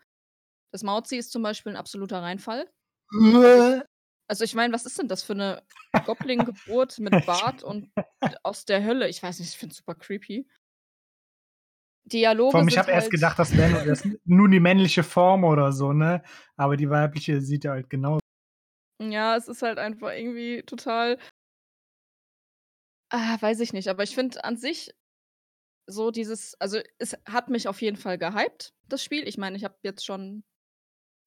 [0.73, 2.69] Das Mauzi ist zum Beispiel 'n absoluter Reinfall.
[4.29, 5.63] Also, ich meine, was ist denn das für 'ne
[6.03, 7.91] Goblin-Geburt mit Bart und
[8.43, 9.07] aus der Hölle?
[9.07, 10.47] Ich weiß nicht, ich finde es super creepy.
[12.05, 15.03] Dialoge Vor allem, ich habe erst halt gedacht, das wäre nur das nur die männliche
[15.03, 16.21] Form oder so, ne?
[16.57, 18.19] Aber die weibliche sieht ja halt genau
[19.01, 21.17] Ja, es ist halt einfach irgendwie total
[23.09, 24.93] ah, weiß ich nicht, aber ich finde an sich
[25.87, 29.27] so dieses also, es hat mich auf jeden Fall gehypt, das Spiel.
[29.27, 30.43] Ich meine, ich habe jetzt schon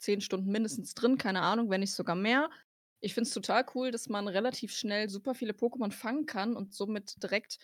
[0.00, 2.50] 10 Stunden mindestens drin, keine Ahnung, wenn nicht sogar mehr.
[3.00, 6.74] Ich finde es total cool, dass man relativ schnell super viele Pokémon fangen kann und
[6.74, 7.58] somit direkt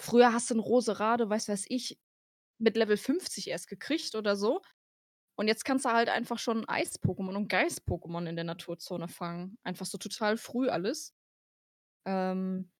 [0.00, 1.98] früher hast du 'n Roserade, weiß weiß ich,
[2.58, 4.62] mit Level 50 erst gekriegt oder so.
[5.36, 9.58] Und jetzt kannst du halt einfach schon Eis-Pokémon und Geist-Pokémon in der Naturzone fangen.
[9.64, 11.14] Einfach so total früh alles.
[12.06, 12.70] Ähm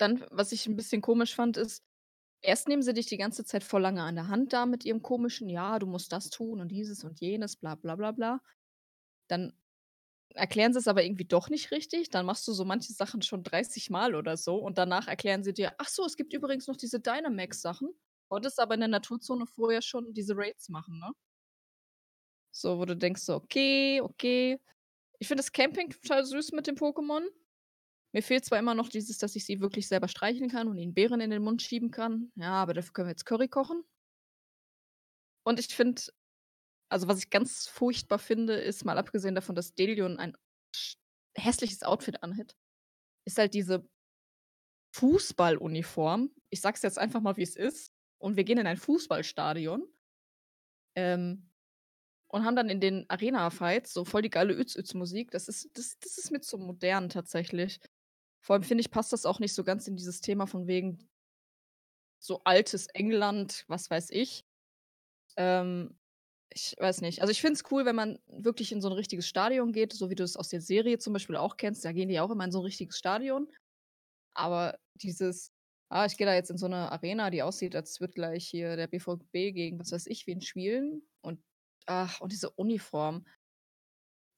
[0.00, 1.82] dann, was ich 'n bisschen komisch fand, ist,
[2.42, 5.02] erst nehmen sie dich die ganze Zeit voll lange an der Hand da mit ihrem
[5.02, 8.40] komischen: „Ja, du musst das tun und dieses und jenes, bla bla bla bla.“
[9.28, 9.54] Dann
[10.36, 12.10] erklären sie's aber irgendwie doch nicht richtig.
[12.10, 15.52] Dann machst du so manche Sachen schon 30 Mal oder so und danach erklären sie
[15.54, 17.90] dir: „Ach so, es gibt übrigens noch diese Dynamax-Sachen.“
[18.28, 21.12] Konntest aber in der Naturzone vorher schon diese Raids machen, ne?
[22.52, 24.58] So, wo du denkst so: „Okay, okay.“
[25.20, 27.24] Ich finde das Camping total süß mit den Pokémon.
[28.12, 30.94] Mir fehlt zwar immer noch dieses, dass ich sie wirklich selber streicheln kann und ihnen
[30.94, 32.32] Beeren in den Mund schieben kann.
[32.36, 33.84] Ja, aber dafür können wir jetzt Curry kochen.
[35.44, 36.02] Und ich finde
[36.88, 40.36] also, was ich ganz furchtbar finde, ist mal abgesehen davon, dass Delion ein
[41.36, 42.56] hässliches Outfit anhat,
[43.24, 43.88] ist halt diese
[44.94, 46.30] Fußballuniform.
[46.50, 47.92] Ich sage es jetzt einfach mal, wie es ist.
[48.18, 49.86] Und wir gehen in ein Fußballstadion
[50.94, 51.50] ähm,
[52.28, 55.30] und haben dann in den Arena-Fights so voll die geile Üz-Üz-Musik.
[55.30, 57.78] Das ist das das ist mir zu modern tatsächlich.
[58.40, 61.08] Vor allem finde ich, passt das auch nicht so ganz in dieses Thema von wegen
[62.18, 64.44] so altes England, was weiß ich.
[65.36, 65.98] Ähm,
[66.52, 67.20] ich weiß nicht.
[67.22, 70.10] Also, ich finde es cool, wenn man wirklich in so 'n richtiges Stadion geht, so
[70.10, 71.84] wie du es aus der Serie zum Beispiel auch kennst.
[71.84, 73.48] Da gehen die auch immer in so 'n richtiges Stadion.
[74.34, 75.52] Aber dieses:
[75.90, 78.76] „Ah, ich gehe da jetzt in so 'ne Arena, die aussieht, als würde gleich hier
[78.76, 81.40] der BVB gegen was weiß ich wen spielen“ und
[81.86, 83.24] ach, und diese Uniform.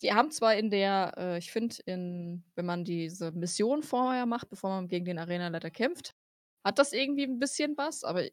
[0.02, 4.48] Die haben zwar in der äh, ich finde in wenn man diese Mission vorher macht,
[4.48, 6.14] bevor man gegen den Arenaleiter kämpft,
[6.64, 8.24] hat das irgendwie 'n bisschen was, aber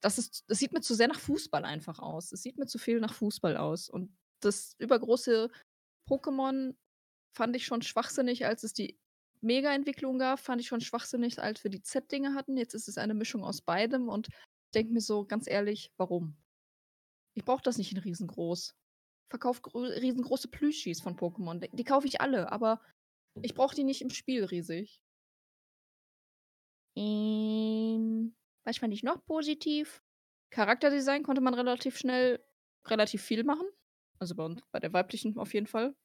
[0.00, 2.32] das ist das sieht mir zu sehr nach Fußball einfach aus.
[2.32, 3.88] Es sieht mir zu viel nach Fußball aus.
[3.88, 5.50] Und das übergroße
[6.08, 6.74] Pokémon
[7.36, 8.98] fand ich schon schwachsinnig, als es die
[9.40, 12.56] Mega-Entwicklung gab, fand ich schon schwachsinnig, als wir die Z-Dinger hatten.
[12.56, 14.28] Jetzt ist es eine Mischung aus beidem und
[14.74, 16.36] denke mir so ganz ehrlich: „Warum?“
[17.34, 18.74] Ich brauche das nicht in riesengroß.
[19.30, 21.68] Verkauft riesengroße Plüschis von Pokémon.
[21.72, 22.82] Die kaufe ich alle, aber
[23.42, 25.00] ich brauche die nicht im Spiel riesig.
[26.96, 28.34] Ähm,
[28.68, 30.02] was fand ich noch positiv?
[30.50, 32.44] Charakterdesign konnte man relativ schnell
[32.86, 33.66] relativ viel machen.
[34.20, 35.96] Also, bei uns bei der weiblichen auf jeden Fall.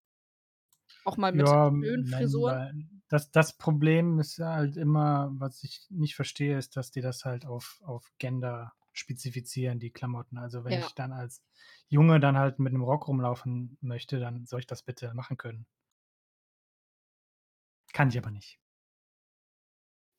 [1.05, 2.63] Auch mal mit Ja, Höhenfrisuren.
[3.09, 7.25] das das Problem ist ja halt immer, was ich nicht verstehe, ist, dass die das
[7.25, 10.37] halt auf auf Gender spezifizieren, die Klamotten.
[10.37, 10.77] Also, wenn Ja.
[10.77, 11.43] ich dann als
[11.89, 15.65] Junge dann halt mit 'nem Rock rumlaufen möchte, dann soll ich das bitte machen können.
[17.93, 18.59] Kann ich aber nicht.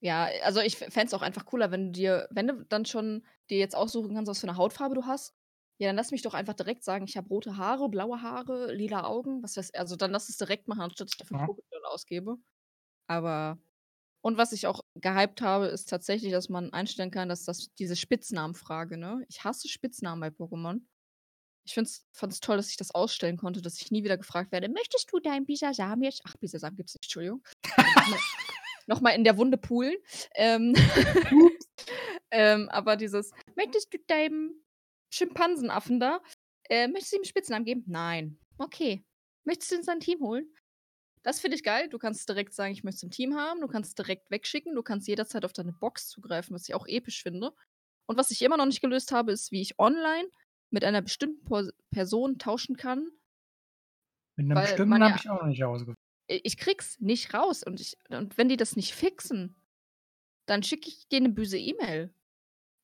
[0.04, 3.24] Ja, also ich fände es auch einfach cooler, wenn du dir, wenn du dann schon
[3.48, 5.34] dir jetzt aussuchen kannst, was für eine Hautfarbe du hast,
[5.78, 9.04] ja, dann lass mich doch einfach direkt sagen, ich habe rote Haare, blaue Haare, lila
[9.06, 11.48] Augen, was weiß also dann lass es direkt machen, anstatt ich dafür Ja.
[11.48, 12.36] Pokémon ausgebe.
[13.08, 13.58] Aber
[14.22, 17.96] und was ich auch gehypt habe, ist tatsächlich, dass man einstellen kann, dass das diese
[17.96, 19.24] Spitznamenfrage, ne?
[19.28, 20.82] Ich hasse Spitznamen bei Pokémon.
[21.66, 24.68] Ich find's fand's toll, dass ich das ausstellen konnte, dass ich nie wieder gefragt werde:
[24.70, 27.42] „Möchtest du deinen Bisasam jetzt“ ach, Bisasam gibt's nicht, Entschuldigung.
[28.86, 29.96] noch mal noch mal in der Wunde poolen.
[30.34, 30.74] Ähm,
[32.30, 34.64] ähm, aber dieses: „Möchtest du deinem
[35.12, 36.20] Schimpansenaffen da
[36.70, 39.04] äh, möchtest du ihm 'n Spitznamen geben?“ „Nein.“ „Okay.
[39.44, 40.48] Möchtest du ihn in sein Team holen?“
[41.24, 41.88] Das finde ich geil.
[41.88, 44.74] Du kannst direkt sagen: „Ich möchte es im Team haben.“ Du kannst direkt wegschicken.
[44.74, 47.52] Du kannst jederzeit auf deine Box zugreifen, was ich auch episch finde.
[48.06, 50.28] Und was ich immer noch nicht gelöst habe, ist, wie ich online
[50.70, 53.08] mit einer bestimmten Pos Person tauschen kann.
[54.36, 56.03] Mit Weil bestimmten habe ich auch noch nicht rausgefunden.
[56.30, 59.56] I ich krieg's nicht raus und ich und wenn die das nicht fixen,
[60.46, 62.14] dann schicke ich denen 'ne böse E-Mail.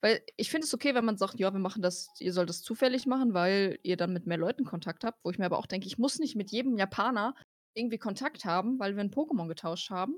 [0.02, 2.62] Weil ich finde es okay, wenn man sagt: „Ja, wir machen das ihr sollt das
[2.62, 5.66] zufällig machen, weil ihr dann mit mehr Leuten Kontakt habt.“ Wo ich mir aber auch
[5.66, 7.34] denke, ich muss nicht mit jedem Japaner
[7.74, 10.16] irgendwie Kontakt haben, weil wir 'n Pokémon getauscht haben.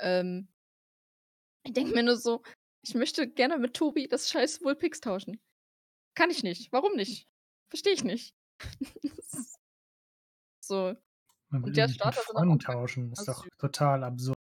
[0.00, 0.48] Ähm
[1.66, 2.42] ich denke mir nur so:
[2.82, 5.40] „Ich möchte gerne mit Tobi das scheiß Vulpix tauschen.“
[6.14, 6.72] Kann ich nicht.
[6.72, 7.28] Warum nicht?
[7.70, 8.34] Verstehe ich nicht.
[10.70, 11.00] So.
[11.52, 13.10] Man will Und der nicht mit Freunden tauschen.
[13.12, 14.36] Ist doch total absurd.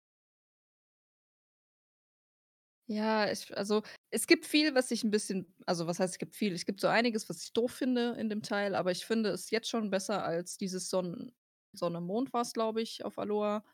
[2.89, 6.35] Ja, ich also, es gibt viel, was ich 'n bisschen also, was heißt, es gibt
[6.37, 6.53] viel?
[6.53, 9.49] Es gibt so einiges, was ich doof finde in dem Teil, aber ich finde es
[9.51, 11.33] jetzt schon besser als dieses Sonn
[11.73, 13.65] Sonne Mond war's, glaube ich, auf Aloha.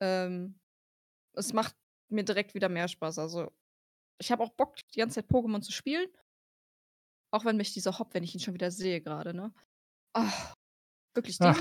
[0.00, 0.58] Ähm,
[1.34, 1.76] es macht
[2.10, 3.18] mir direkt wieder mehr Spaß.
[3.20, 3.52] Also,
[4.20, 6.08] ich habe auch Bock, die ganze Zeit Pokémon zu spielen.
[7.32, 9.52] Auch wenn mich dieser Hop wenn ich ihn schon wieder sehe grade, ne?
[10.14, 10.54] Ah,
[11.14, 11.56] wirklich, diesen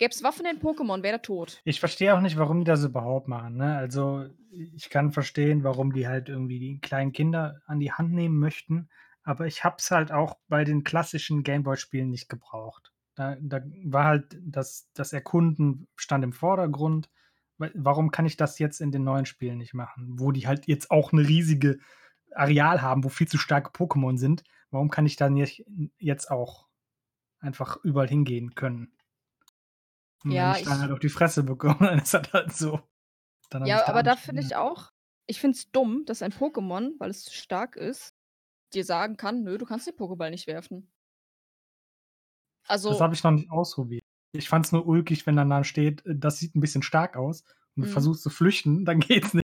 [0.00, 1.62] Jungen Gäb's Waffen in Pokémon, wäre der tot.
[1.66, 3.76] Ich verstehe auch nicht, warum die das überhaupt machen, ne?
[3.76, 4.26] Also,
[4.74, 8.88] ich kann verstehen, warum die halt irgendwie die kleinen Kinder an die Hand nehmen möchten,
[9.22, 12.92] aber ich habe es halt auch bei den klassischen Gameboy-Spielen nicht gebraucht.
[13.14, 17.10] Da da war halt das das Erkunden stand im Vordergrund.
[17.58, 20.66] Wa warum kann ich das jetzt in den neuen Spielen nicht machen, wo die halt
[20.66, 21.78] jetzt auch 'ne riesige
[22.34, 24.44] Areal haben, wo viel zu starke Pokémon sind?
[24.70, 25.64] Warum kann ich da nicht
[25.98, 26.68] jetzt auch
[27.40, 28.92] einfach überall hingehen können?
[30.24, 32.80] Und Ja, ich dann ich halt auf die Fresse bekomme, dann ist das halt so.
[33.42, 34.90] Ich Ja, aber da finde ich auch
[35.26, 38.16] ich finde es dumm, dass ein Pokémon, weil es zu stark ist,
[38.74, 40.92] dir sagen kann: „Nö, du kannst den Pokéball nicht werfen.“
[42.88, 44.04] Das Also habe ich noch nicht ausprobiert.
[44.32, 47.16] Ich fand es nur ulkig, wenn dann da steht: „Äh, das sieht 'n bisschen stark
[47.16, 47.44] aus“
[47.76, 47.88] und du Mhm.
[47.88, 49.46] versuchst zu flüchten, dann geht's nicht.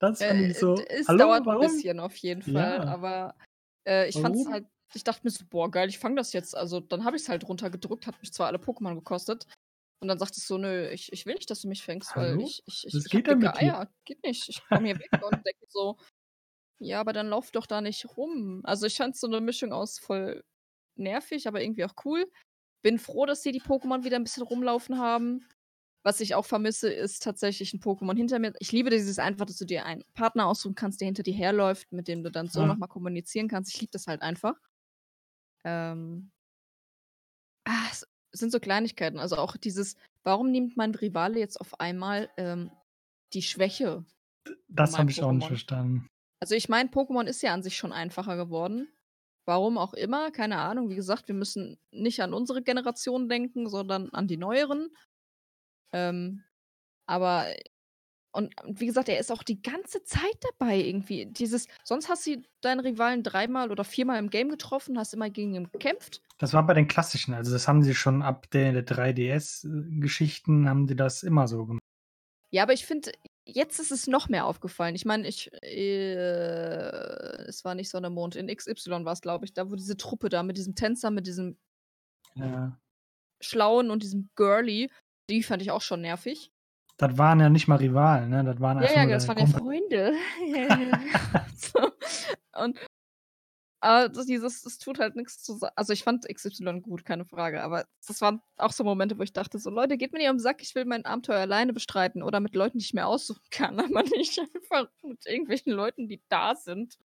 [0.00, 2.84] Das fand Äh, ich so: d es „Hallo, dauert warum?“ bisschen auf jeden Fall, Ja.
[2.84, 3.34] aber,
[3.86, 4.50] äh, ich fand's Warum?
[4.50, 7.28] halt ich dachte mir so: „Boah, geil, ich fange das jetzt.“ Also, dann habe ich's
[7.28, 9.46] halt runtergedrückt, hat mich zwar alle Pokémon gekostet
[10.00, 12.36] und dann sagt es so: „Nö, ich ich will nicht, dass du mich fängst, weil
[12.36, 12.40] Hallo?
[12.40, 13.52] ich ich ich Was ich geht denn dicke?
[13.54, 13.90] Eier.
[14.04, 14.48] Geht nicht.
[14.48, 15.98] Ich komme hier weg.“ Und denke so:
[16.80, 19.98] „Ja, aber dann lauf doch da nicht rum.“ Also, ich fand's so 'ne Mischung aus
[19.98, 20.44] voll
[20.96, 22.30] nervig, aber irgendwie auch cool.
[22.82, 25.46] Bin froh, dass sie die Pokémon wieder 'n bisschen rumlaufen haben.
[26.04, 28.54] Was ich auch vermisse, ist tatsächlich 'n Pokémon hinter mir.
[28.60, 31.92] Ich liebe dieses einfach, dass du dir einen Partner aussuchen kannst, der hinter dir herläuft,
[31.92, 32.78] mit dem du dann so noch Mhm.
[32.78, 33.74] mal kommunizieren kannst.
[33.74, 34.54] Ich liebe das halt einfach.
[35.64, 36.30] Ähm
[37.66, 37.90] ah,
[38.34, 39.18] sind so Kleinigkeiten.
[39.18, 42.70] Also, auch dieses warum nimmt mein Rivale jetzt auf einmal, ähm,
[43.32, 44.04] die Schwäche
[44.68, 46.08] das habe ich auch nicht verstanden.
[46.40, 48.88] Also, ich meine, Pokémon ist ja an sich schon einfacher geworden.
[49.46, 50.88] Warum auch immer, keine Ahnung.
[50.90, 54.90] Wie gesagt, wir müssen nicht an unsere Generation denken, sondern an die neueren.
[55.92, 56.42] Ähm,
[57.06, 57.46] aber
[58.34, 61.26] und wie gesagt, er ist auch die ganze Zeit dabei irgendwie.
[61.26, 65.54] Dieses sonst hast du deinen Rivalen dreimal oder viermal im Game getroffen, hast immer gegen
[65.54, 66.20] ihn gekämpft.
[66.38, 67.32] Das war bei den klassischen.
[67.32, 71.80] Also, das haben sie schon ab der 3DS äh, haben die das immer so gemacht.
[72.50, 73.12] Ja, aber ich finde,
[73.46, 74.94] jetzt ist es noch mehr aufgefallen.
[74.94, 76.84] Ich meine, ich äh,
[77.46, 78.36] es war nicht Sonne, Mond.
[78.36, 81.56] In XY war's, glaube ich, da wo diese Truppe da mit diesem Tänzer, mit diesem
[82.34, 82.78] Ja.
[83.40, 84.90] Schlauen und diesem Girly,
[85.30, 86.50] die fand ich auch schon nervig.
[87.00, 88.44] Das waren ja nicht mal Rivalen, ne?
[88.44, 89.46] Das waren Ja, einfach ja, das waren ja.
[89.46, 90.14] Freunde.
[91.56, 91.92] So,
[92.56, 92.78] und
[93.82, 97.24] aber das dieses es tut halt nix zu sa also, ich fand XY gut, keine
[97.26, 100.28] Frage, aber das waren auch so Momente, wo ich dachte so: „Leute, geht mir nicht
[100.30, 103.06] auf 'n Sack, ich will mein Abenteuer alleine bestreiten oder mit Leuten, die ich mir
[103.06, 106.98] aussuchen kann, aber nicht einfach mit irgendwelchen Leuten, die da sind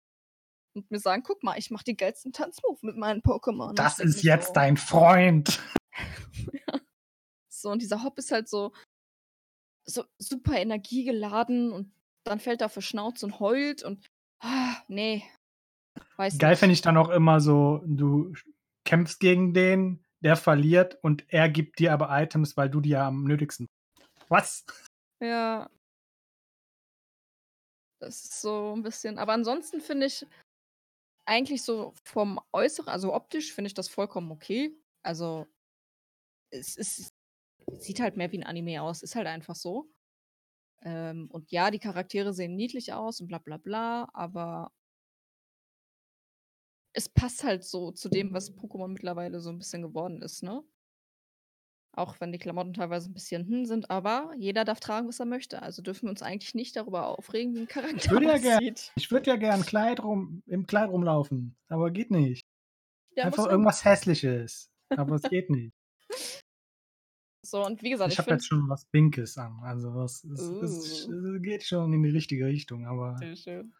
[0.76, 3.96] und mir sagen: ‚Guck mal, ich mache die geilsten Tanzmoves mit meinen Pokémon.'“ Und ich
[3.96, 5.60] Das denke ist jetzt so dein Freund.
[6.54, 6.80] Ja.
[7.50, 8.74] So, und dieser Hop ist halt so
[9.90, 11.92] so super energiegeladen und
[12.24, 14.06] dann fällt er auf die Schnauze und heult und
[14.88, 15.24] ne,
[16.18, 18.34] weiß Geil finde ich dann auch immer so, du
[18.86, 23.08] kämpfst gegen den, der verliert und er gibt dir aber Items, weil du die ja
[23.08, 23.68] am nötigsten
[24.30, 24.66] Was?
[25.22, 25.70] Ja.
[28.00, 29.18] Das ist so ein bisschen.
[29.18, 30.26] Aber ansonsten finde ich
[31.26, 34.76] eigentlich so vom Äußeren, also optisch, finde ich das vollkommen okay.
[35.04, 35.48] Also,
[36.52, 37.10] es ist,
[37.80, 39.89] sieht halt mehr wie ein Anime aus, ist halt einfach so.
[40.84, 44.72] Ähm, und ja, die Charaktere sehen niedlich aus und bla bla bla, aber
[46.93, 50.63] es passt halt so zu dem, was Pokémon mittlerweile so ein bisschen geworden ist, ne?
[51.93, 55.26] Auch wenn die Klamotten teilweise ein bisschen hm sind, aber jeder darf tragen, was er
[55.26, 55.61] möchte.
[55.63, 58.76] Also dürfen wir uns eigentlich nicht darüber aufregen, wie ein Ich Charakter würde ja gern,
[58.95, 62.45] ich würde ja gern Kleid rum, im Kleid rumlaufen, aber geht nicht.
[63.15, 65.74] Ja, Einfach irgendwas Hässliches, aber es geht nicht.
[67.42, 70.42] So, und wie gesagt, Ich ich, habe jetzt schon was Pinkes an, also was, es,
[70.42, 71.14] es, Uh.
[71.14, 73.74] es geht schon in die richtige Richtung, aber Sehr schön.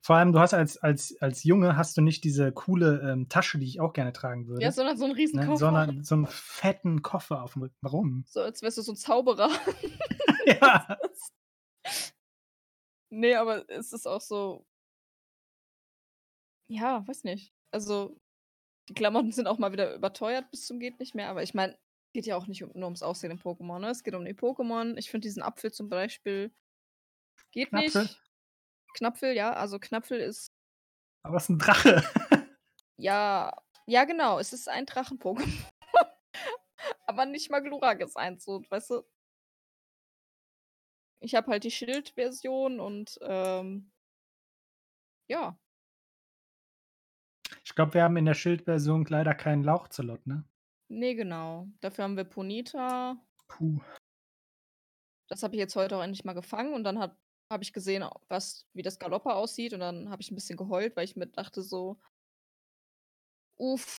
[0.00, 3.58] vor allem du hast als, als, als Junge hast du nicht diese coole ähm, Tasche,
[3.58, 5.50] die ich auch gerne tragen würde, Ja, sondern so ein Riesenkoffer.
[5.52, 7.76] ne, sondern so einen fetten Koffer auf dem Rücken.
[7.82, 8.24] Warum?
[8.28, 9.50] So, als wärst du so ein Zauberer.
[10.46, 10.98] ja.
[13.10, 14.66] nee, aber es ist auch so.
[16.70, 17.52] Ja, weiß nicht.
[17.70, 18.18] Also,
[18.88, 21.76] die Klamotten sind auch mal wieder überteuert bis zum geht nicht mehr, aber ich meine,
[22.14, 23.90] geht ja auch nicht nur ums Aussehen im Pokémon, ne?
[23.90, 24.96] Es geht um die Pokémon.
[24.96, 26.54] Ich finde diesen Apfel zum Beispiel
[27.50, 28.02] geht Knapfel?
[28.02, 28.22] nicht.
[28.94, 30.52] Knapfel, ja, also Knapfel ist
[31.22, 32.02] Aber es ist ein Drache.
[32.96, 33.52] ja,
[33.86, 35.68] ja genau, es ist ein Drachen-Pokémon.
[37.06, 39.02] aber nicht mal Glurak eins, so, weißt du?
[41.20, 43.90] Ich habe halt die Schild-Version und ähm,
[45.26, 45.58] ja,
[47.64, 50.44] Ich glaube, wir haben in der Schildversion leider keinen Lauchzelot, ne?
[50.88, 51.68] Nee, genau.
[51.80, 53.16] Dafür haben wir Ponita.
[53.48, 53.80] Puh.
[55.28, 57.16] Das habe ich jetzt heute auch endlich mal gefangen und dann habe
[57.50, 60.96] hab ich gesehen, was, wie das Galoppa aussieht und dann habe ich ein bisschen geheult,
[60.96, 61.98] weil ich mir dachte so,
[63.56, 63.96] uff,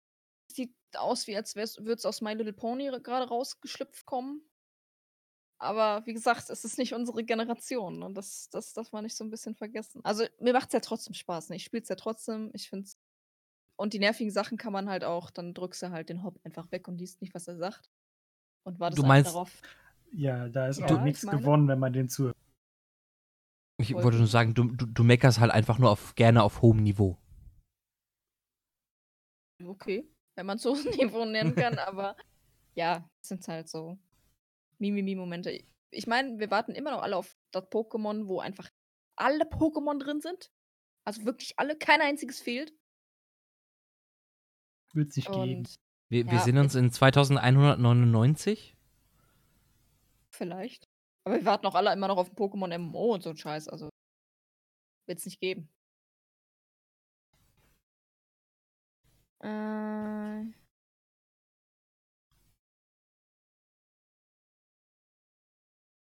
[0.48, 4.42] sieht aus, wie als würde es aus My Little Pony gerade rausgeschlüpft kommen.
[5.58, 9.24] Aber wie gesagt, es ist nicht unsere Generation und das, das darf man nicht so
[9.24, 10.04] ein bisschen vergessen.
[10.04, 11.48] Also mir macht es ja trotzdem Spaß.
[11.48, 11.56] Ne?
[11.56, 12.50] Ich spiele es ja trotzdem.
[12.54, 12.88] Ich finde
[13.76, 16.70] Und die nervigen Sachen kann man halt auch, dann drückst du halt den Hop einfach
[16.70, 17.90] weg und liest nicht, was er sagt.
[18.64, 19.60] Und wartest Du meinst- darauf.
[20.12, 22.36] Ja, da ist Ja, auch ich nichts meine- gewonnen, wenn man den zuhört.
[23.80, 26.62] Ich Voll wollte nur sagen, du, du, du meckerst halt einfach nur auf, gerne auf
[26.62, 27.18] hohem Niveau.
[29.64, 32.16] Okay, wenn man so ein Niveau nennen kann, aber
[32.74, 33.98] ja, es sind halt so
[34.78, 35.64] Mimimi-Momente.
[35.90, 38.68] Ich meine, wir warten immer noch alle auf das Pokémon, wo einfach
[39.16, 40.50] alle Pokémon drin sind.
[41.06, 42.72] Also wirklich alle, kein einziges fehlt.
[44.94, 45.64] Wird es nicht geben.
[46.08, 48.76] Wir, wir Ja, sind uns in 2199.
[50.30, 50.88] vielleicht.
[51.26, 53.68] Aber wir warten auch alle immer noch auf ein Pokémon MMO und so ein Scheiß.
[53.68, 53.88] Also
[55.06, 55.68] wird es nicht geben.
[59.42, 60.44] Äh,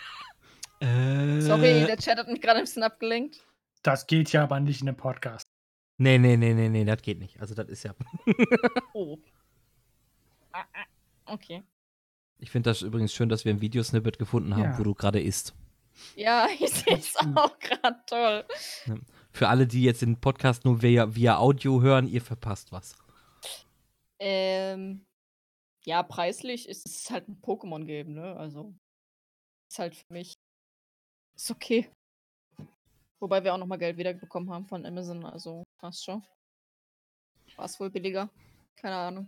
[0.82, 3.46] Äh, sorry, der Chat hat mich gerade ein bisschen abgelenkt.
[3.84, 5.44] Das geht ja aber nicht in einem Podcast.
[6.02, 7.40] Nee, nee, nee, nee, nee, das geht nicht.
[7.42, 7.94] Also, das ist ja.
[8.94, 9.18] Oh.
[10.52, 10.86] Ah, ah,
[11.26, 11.62] Okay.
[12.40, 14.80] Ich finde das übrigens schön, dass wir ein Videosnippet gefunden haben, Ja.
[14.80, 15.54] wo du gerade isst.
[16.16, 18.46] Ja, ich sehe es auch gerade toll.
[19.32, 22.96] Für alle, die jetzt den Podcast nur via, via Audio hören, ihr verpasst was.
[24.20, 25.06] Ähm,
[25.86, 28.36] ja, preislich ist es halt ein Pokémon-Game, ne?
[28.38, 28.74] Also,
[29.70, 30.34] ist halt für mich.
[31.36, 31.90] Ist okay.
[33.20, 36.24] Wobei wir auch nochmal Geld wiederbekommen haben von Amazon, also passt schon.
[37.58, 38.30] War es wohl billiger?
[38.76, 39.28] Keine Ahnung.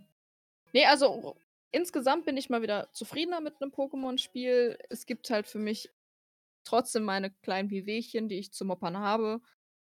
[0.72, 1.36] Nee, also
[1.70, 4.78] insgesamt bin ich mal wieder zufriedener mit einem Pokémon-Spiel.
[4.88, 5.90] Es gibt halt für mich
[6.64, 9.40] trotzdem meine kleinen Wehwehchen, die ich zu moppern habe.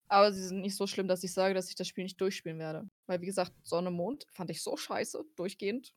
[0.10, 2.60] Aber sie sind nicht so schlimm, dass ich sage, dass ich das Spiel nicht durchspielen
[2.60, 2.90] werde.
[3.06, 5.94] Weil, wie gesagt, Sonne, Mond fand ich so scheiße, durchgehend.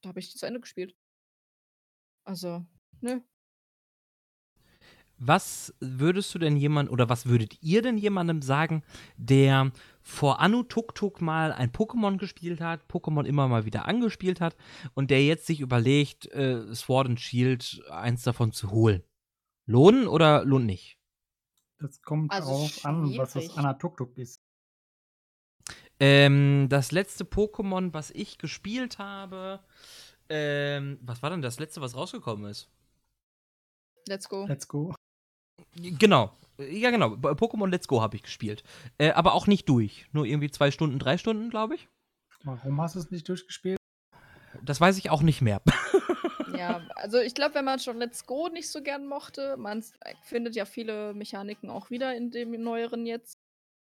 [0.00, 0.94] Da habe ich die zu Ende gespielt.
[2.24, 2.64] Also,
[3.00, 3.20] nö.
[5.18, 8.84] Was würdest du denn jemand oder was würdet ihr denn jemandem sagen,
[9.16, 14.40] der vor Anu Tuk Tuk mal ein Pokémon gespielt hat, Pokémon immer mal wieder angespielt
[14.40, 14.56] hat
[14.94, 19.02] und der jetzt sich überlegt, äh, Sword and Shield eins davon zu holen?
[19.66, 20.98] Lohnen oder lohnt nicht?
[21.78, 23.56] Das kommt Also darauf an, was das.
[23.56, 24.40] Anatuktuk ist.
[26.00, 29.60] Ähm, das letzte Pokémon, was ich gespielt habe,
[30.28, 32.70] ähm, was war denn das letzte, was rausgekommen ist?
[34.08, 34.46] Let's go.
[34.46, 34.94] Let's go.
[35.76, 36.32] Genau.
[36.58, 37.10] Ja, genau.
[37.14, 38.64] Pokémon Let's Go habe ich gespielt.
[38.98, 40.06] Äh, aber auch nicht durch.
[40.12, 41.88] Nur irgendwie zwei Stunden, drei Stunden, glaube ich.
[42.42, 43.78] Warum hast du es nicht durchgespielt?
[44.62, 45.62] Das weiß ich auch nicht mehr.
[46.56, 49.84] Ja, also ich glaube, wenn man schon Let's Go nicht so gern mochte, man
[50.24, 53.34] findet ja viele Mechaniken auch wieder in dem neueren jetzt,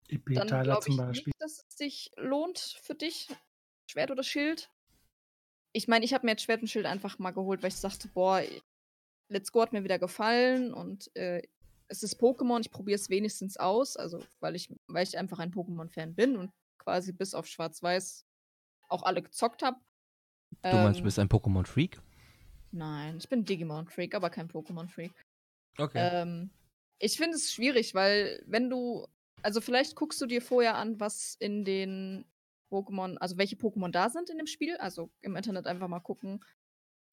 [0.07, 1.23] glaube zum ich Beispiel.
[1.27, 3.27] nicht, dass es sich lohnt für dich,
[3.89, 4.69] Schwert oder Schild.
[5.71, 8.07] Ich meine, ich habe mir jetzt Schwert und Schild einfach mal geholt, weil ich dachte,
[8.07, 8.41] boah,
[9.33, 11.41] Let's Go hat mir wieder gefallen und äh,
[11.87, 15.51] es ist Pokémon, ich probiere es wenigstens aus, also weil ich, weil ich einfach ein
[15.51, 18.25] Pokémon-Fan bin und quasi bis auf Schwarz-Weiß
[18.89, 19.77] auch alle gezockt habe.
[20.61, 22.01] Du meinst, du Ähm, bist ein Pokémon-Freak?
[22.71, 25.13] Nein, ich bin Digimon-Freak, aber kein Pokémon-Freak.
[25.77, 25.97] Okay.
[25.99, 26.51] Ähm,
[26.99, 29.07] ich finde es schwierig, weil wenn du,
[29.41, 32.25] also vielleicht guckst du dir vorher an, was in den
[32.71, 34.77] Pokémon, also welche Pokémon da sind in dem Spiel.
[34.77, 36.43] Also im Internet einfach mal gucken.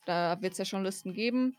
[0.07, 1.57] Da wird es ja schon Listen geben.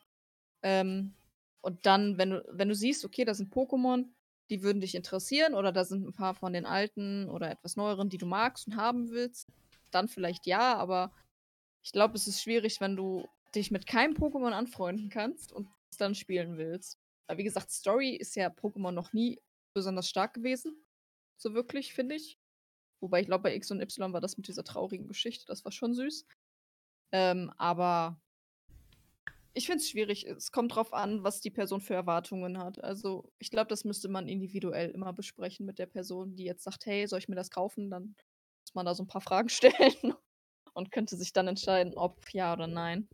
[0.64, 1.14] Ähm,
[1.62, 4.06] und dann, wenn du, wenn du siehst, okay, da sind Pokémon,
[4.50, 8.10] die würden dich interessieren, oder da sind ein paar von den alten oder etwas neueren,
[8.10, 9.48] die du magst und haben willst,
[9.92, 11.14] dann vielleicht ja, aber
[11.84, 15.98] ich glaube, es ist schwierig, wenn du dich mit keinem Pokémon anfreunden kannst und es
[15.98, 17.00] dann spielen willst.
[17.28, 19.42] Weil wie gesagt, Story ist ja Pokémon noch nie
[19.74, 20.76] besonders stark gewesen.
[21.38, 22.38] So wirklich, finde ich.
[23.02, 25.72] Wobei ich glaube, bei X und Y war das mit dieser traurigen Geschichte, das war
[25.72, 26.26] schon süß.
[27.14, 28.22] Ähm, aber
[29.54, 30.26] ich finde es schwierig.
[30.26, 32.84] Es kommt drauf an, was die Person für Erwartungen hat.
[32.84, 36.86] Also ich glaube, das müsste man individuell immer besprechen mit der Person, die jetzt sagt,
[36.86, 37.90] hey, soll ich mir das kaufen?
[37.90, 38.16] Dann
[38.64, 40.14] muss man da so ein paar Fragen stellen
[40.74, 43.08] und könnte sich dann entscheiden, ob ja oder nein.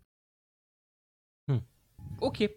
[2.19, 2.55] okay.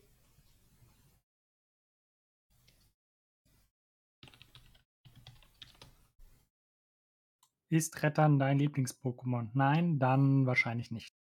[7.70, 9.50] Ist Rettern dein Lieblings-Pokémon?
[9.54, 11.19] Nein, dann wahrscheinlich nicht.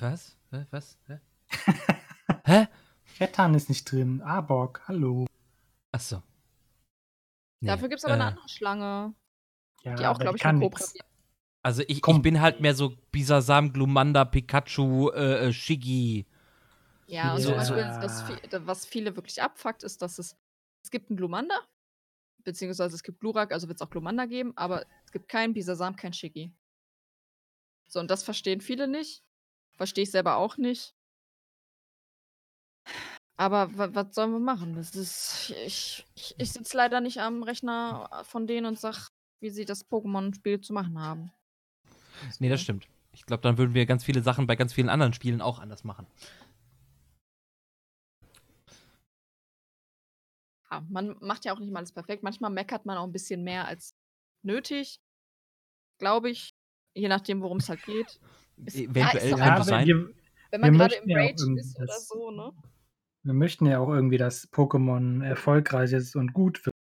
[0.00, 0.36] Was?
[0.50, 0.66] Hä?
[0.70, 0.98] Was?
[1.06, 1.18] Hä?
[2.44, 2.66] Hä?
[3.20, 4.22] Rettern ist nicht drin.
[4.22, 5.26] Arbok, hallo.
[5.92, 6.22] Achso.
[7.60, 9.14] Dafür gibt es aber eine äh, andere Schlange,
[9.82, 10.62] Ja, die auch, aber glaube ich, kann.
[11.62, 16.24] Also ich, ich bin halt mehr so Bisasam, Glumanda, Pikachu, äh, äh, Shiggy.
[17.08, 17.98] Ja, und So- zum Beispiel, Ja.
[18.00, 20.36] das, vi- was viele wirklich abfuckt, ist, dass es,
[20.84, 21.58] es gibt einen Glumanda,
[22.44, 25.96] beziehungsweise es gibt Glurak, also wird es auch Glumanda geben, aber es gibt keinen Bisasam,
[25.96, 26.52] kein Shiggy.
[27.88, 29.24] So, und das verstehen viele nicht.
[29.78, 30.94] Verstehe ich selber auch nicht.
[33.36, 34.74] Aber wa- was sollen wir machen?
[34.74, 39.08] Das ist, ich ich, ich sitze leider nicht am Rechner von denen und sag,
[39.40, 41.32] wie sie das Pokémon-Spiel zu machen haben.
[42.40, 42.88] Nee, das stimmt.
[43.12, 45.84] Ich glaube, dann würden wir ganz viele Sachen bei ganz vielen anderen Spielen auch anders
[45.84, 46.08] machen.
[50.70, 52.24] Ja, man macht ja auch nicht mal alles perfekt.
[52.24, 53.94] Manchmal meckert man auch ein bisschen mehr als
[54.42, 55.00] nötig.
[55.98, 56.54] Glaube ich.
[56.94, 58.20] Je nachdem, worum es halt geht.
[58.66, 59.86] Ja, Eventuell kann einfach sein.
[59.86, 60.14] wir,
[60.50, 62.52] Wenn man gerade möchten im ja auch Rage irgendwie ist oder das- so, ne?
[63.24, 66.74] wir möchten ja auch irgendwie, dass Pokémon erfolgreich ist und gut wird.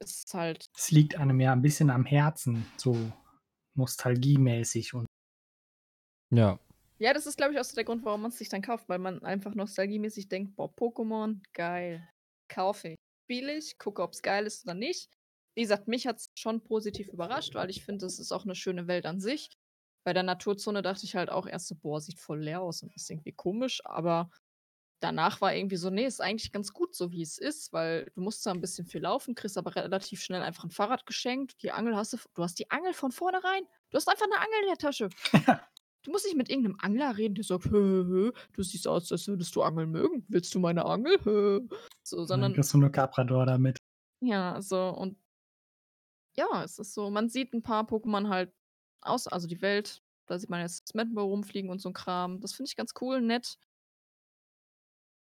[0.00, 0.66] Ist halt.
[0.76, 2.96] Es liegt einem ja ein bisschen am Herzen, so
[3.74, 4.94] nostalgiemäßig.
[4.94, 5.06] Und
[6.30, 6.58] Ja.
[6.98, 8.88] Ja, das ist, glaube ich, auch so der Grund, warum man es sich dann kauft,
[8.88, 12.08] weil man einfach nostalgiemäßig denkt, boah, Pokémon, geil.
[12.48, 12.96] Kaufe ich.
[13.24, 15.08] Spiele ich, gucke, ob es geil ist oder nicht.
[15.54, 18.54] Wie gesagt, mich hat es schon positiv überrascht, weil ich finde, es ist auch eine
[18.54, 19.50] schöne Welt an sich.
[20.04, 22.94] Bei der Naturzone dachte ich halt auch erst so, boah, sieht voll leer aus und
[22.94, 24.30] ist irgendwie komisch, aber
[25.00, 28.20] danach war irgendwie so, nee, ist eigentlich ganz gut so, wie es ist, weil du
[28.20, 31.62] musst zwar ein bisschen viel laufen, kriegst aber relativ schnell einfach ein Fahrrad geschenkt.
[31.62, 33.64] Die Angel hast du, du hast die Angel von vornherein.
[33.90, 35.08] Du hast einfach eine Angel in der Tasche.
[36.04, 39.28] Du musst nicht mit irgendeinem Angler reden, der sagt, hö, hö, du siehst aus, als
[39.28, 40.24] würdest du Angeln mögen.
[40.26, 41.16] Willst du meine Angel?
[41.22, 41.60] Hö.
[42.02, 43.78] So, dann sondern, kriegst du eine Caprador damit.
[44.20, 45.16] ja, so, und
[46.36, 48.52] ja, es ist so, man sieht ein paar Pokémon halt
[49.00, 52.40] aus, also die Welt, da sieht man jetzt Smettenbow rumfliegen und so ein Kram.
[52.40, 53.58] Das finde ich ganz cool, nett.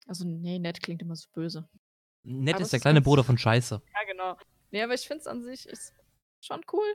[0.06, 1.68] Also, nee, nett klingt immer so böse.
[2.22, 3.82] Nett Aber ist der kleine Bruder von Scheiße.
[3.92, 4.36] Ja, genau.
[4.70, 5.92] Nee, aber ich finde es an sich ist
[6.40, 6.86] schon cool.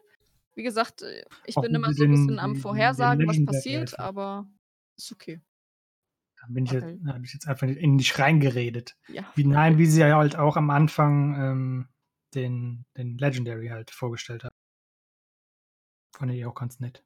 [0.55, 3.99] Wie gesagt, äh, ich Auch bin immer so ein den- bisschen am Vorhersagen, was passiert,
[3.99, 4.49] aber
[4.97, 5.41] ist okay.
[6.41, 6.99] Da bin ich jetzt, Okay.
[7.03, 8.97] da habe ich jetzt einfach in dich reingeredet.
[9.07, 9.31] Ja.
[9.35, 11.87] Wie, nein, wie sie ja halt auch am Anfang ähm,
[12.35, 14.53] den, den Legendary halt vorgestellt hat.
[16.15, 17.03] Fand ich auch ganz nett.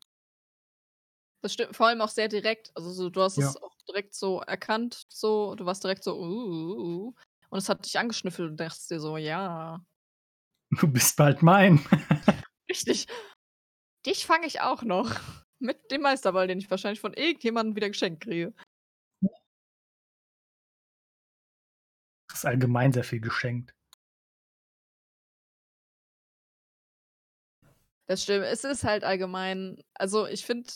[1.44, 2.72] Das stimmt, vor allem auch sehr direkt.
[2.76, 3.48] Also so, du hast Ja.
[3.48, 7.14] es auch direkt so erkannt, so, du warst direkt so, uh, uh, uh.
[7.50, 9.84] und es hat dich angeschnüffelt und dachtest dir so, ja,
[10.82, 11.80] Du bist bald mein.
[12.70, 13.08] richtig.
[14.06, 15.10] Dich fange ich auch noch.
[15.60, 18.54] Mit dem Meisterball, den ich wahrscheinlich von irgendjemandem wieder geschenkt kriege.
[22.30, 23.75] Das ist allgemein sehr viel geschenkt.
[28.08, 28.46] Das stimmt.
[28.46, 30.70] Es ist halt allgemein, also ich finde,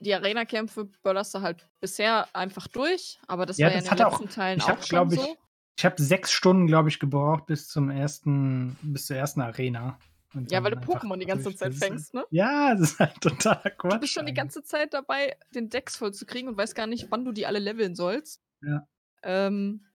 [0.00, 3.90] die Arena-Kämpfe böllerst du halt bisher einfach durch, aber das Ja, war ja das in
[3.90, 5.36] hat den auch- letzten Teilen ich auch hab, schon glaub ich, so.
[5.78, 9.98] Ich habe sechs Stunden, glaube ich, gebraucht bis zum ersten, bis zur ersten Arena.
[10.34, 11.54] Und Ja, weil du Pokémon die ganze.
[11.54, 12.24] Zeit fängst, ne?
[12.30, 13.92] Ja, das ist halt total Quatsch.
[13.94, 16.86] Du bist schon die ganze Zeit dabei, den Decks voll zu kriegen und weißt gar
[16.86, 18.42] nicht, wann du die alle leveln sollst.
[18.62, 18.86] Ja.
[19.22, 19.86] Ähm,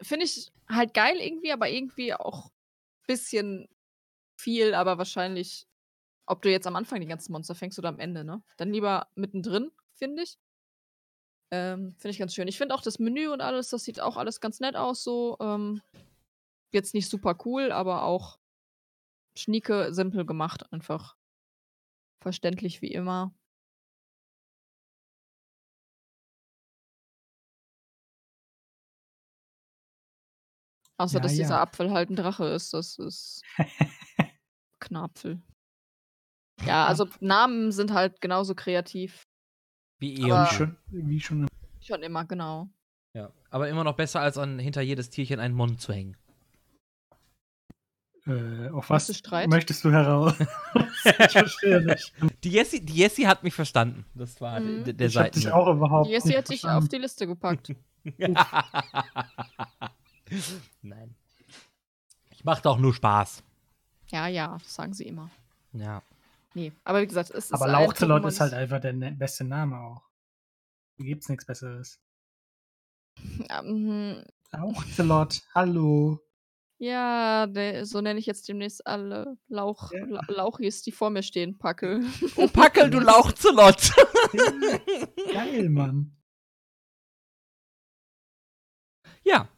[0.00, 2.50] Finde ich halt geil irgendwie, aber irgendwie auch
[3.06, 3.68] bisschen
[4.42, 5.66] viel, aber wahrscheinlich
[6.26, 8.42] ob du jetzt am Anfang die ganzen Monster fängst oder am Ende, ne?
[8.56, 10.38] Dann lieber mittendrin, finde ich.
[11.50, 12.48] Ähm, finde ich ganz schön.
[12.48, 15.36] Ich finde auch das Menü und alles, das sieht auch alles ganz nett aus, so.
[15.40, 15.82] Ähm,
[16.72, 18.38] jetzt nicht super cool, aber auch
[19.36, 21.16] schnieke, simpel gemacht, einfach.
[22.22, 23.34] Verständlich wie immer.
[30.98, 31.62] Außer, Ja, dass dieser ja.
[31.62, 32.72] Apfel halt ein Drache ist.
[32.72, 33.42] Das ist
[34.82, 35.40] Knapfel.
[36.66, 39.22] Ja, also Namen sind halt genauso kreativ.
[40.00, 40.46] Wie Aber- Eon.
[40.46, 40.76] Wie schon,
[41.08, 41.48] wie schon
[41.80, 42.68] Schon immer, genau.
[43.16, 43.32] Ja.
[43.50, 46.16] Aber immer noch besser, als an hinter jedes Tierchen einen Mund zu hängen.
[48.26, 49.48] äh, auf was du Streit?
[49.48, 50.34] möchtest du heraus?
[51.04, 52.12] ich verstehe nicht.
[52.44, 54.04] Die Jessie, die Jessie hat mich verstanden.
[54.14, 54.84] Das war Mhm.
[54.84, 57.74] der, der ich dich auch überhaupt Jessie nicht hat dich auf die Liste gepackt.
[60.82, 61.14] Nein.
[62.30, 63.42] Ich mache doch nur Spaß.
[64.12, 65.30] Ja, ja, das sagen sie immer.
[65.72, 66.02] Ja.
[66.54, 67.54] Nee, aber wie gesagt, es ist.
[67.54, 70.02] Aber Lauchzelot ist halt einfach der ne- beste Name auch.
[70.98, 71.98] Hier gibt's nichts Besseres.
[73.48, 76.20] Ähm, Lauchzelot, hallo.
[76.78, 80.04] ja, der, so nenne ich jetzt demnächst alle Lauch, Ja.
[80.04, 82.04] La Lauchis, die vor mir stehen, Packel.
[82.36, 83.92] Oh, Packel, du Lauchzelot.
[85.32, 86.16] Geil, Mann.
[89.24, 89.48] ja.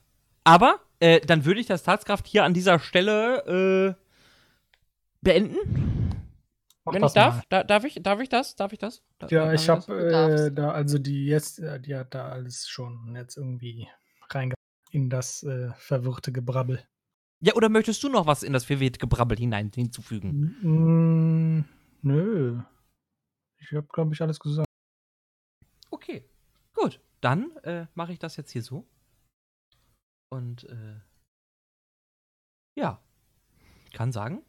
[0.46, 4.03] Aber äh, dann würde ich das Tatskraft hier an dieser Stelle äh,
[5.24, 6.20] beenden.
[6.84, 7.42] Mach Wenn ich darf.
[7.48, 7.94] Da, darf ich?
[8.02, 8.56] Darf ich das?
[8.56, 9.02] Darf ich das?
[9.18, 13.14] Da- Ja, ich habe äh, da, also die jetzt, äh, die hat da alles schon
[13.16, 13.88] jetzt irgendwie
[14.30, 14.58] reingebracht
[14.90, 16.86] in das äh, verwirrte Gebrabbel.
[17.40, 20.54] Ja, oder möchtest du noch was in das verwirrte Gebrabbel hinein hinzufügen?
[20.62, 21.64] Mm,
[22.02, 22.60] nö.
[23.58, 24.68] Ich habe, glaube ich, alles gesagt.
[25.90, 26.28] Okay,
[26.74, 27.00] gut.
[27.20, 28.86] Dann äh, mache ich das jetzt hier so.
[30.30, 31.00] Und äh,
[32.76, 33.00] ja,
[33.86, 34.44] ich kann sagen,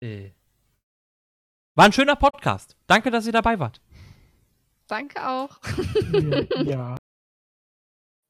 [0.00, 0.30] äh,
[1.74, 2.76] war ein schöner Podcast.
[2.86, 3.80] Danke, dass ihr dabei wart.
[4.86, 5.60] Danke auch.
[6.64, 6.96] ja.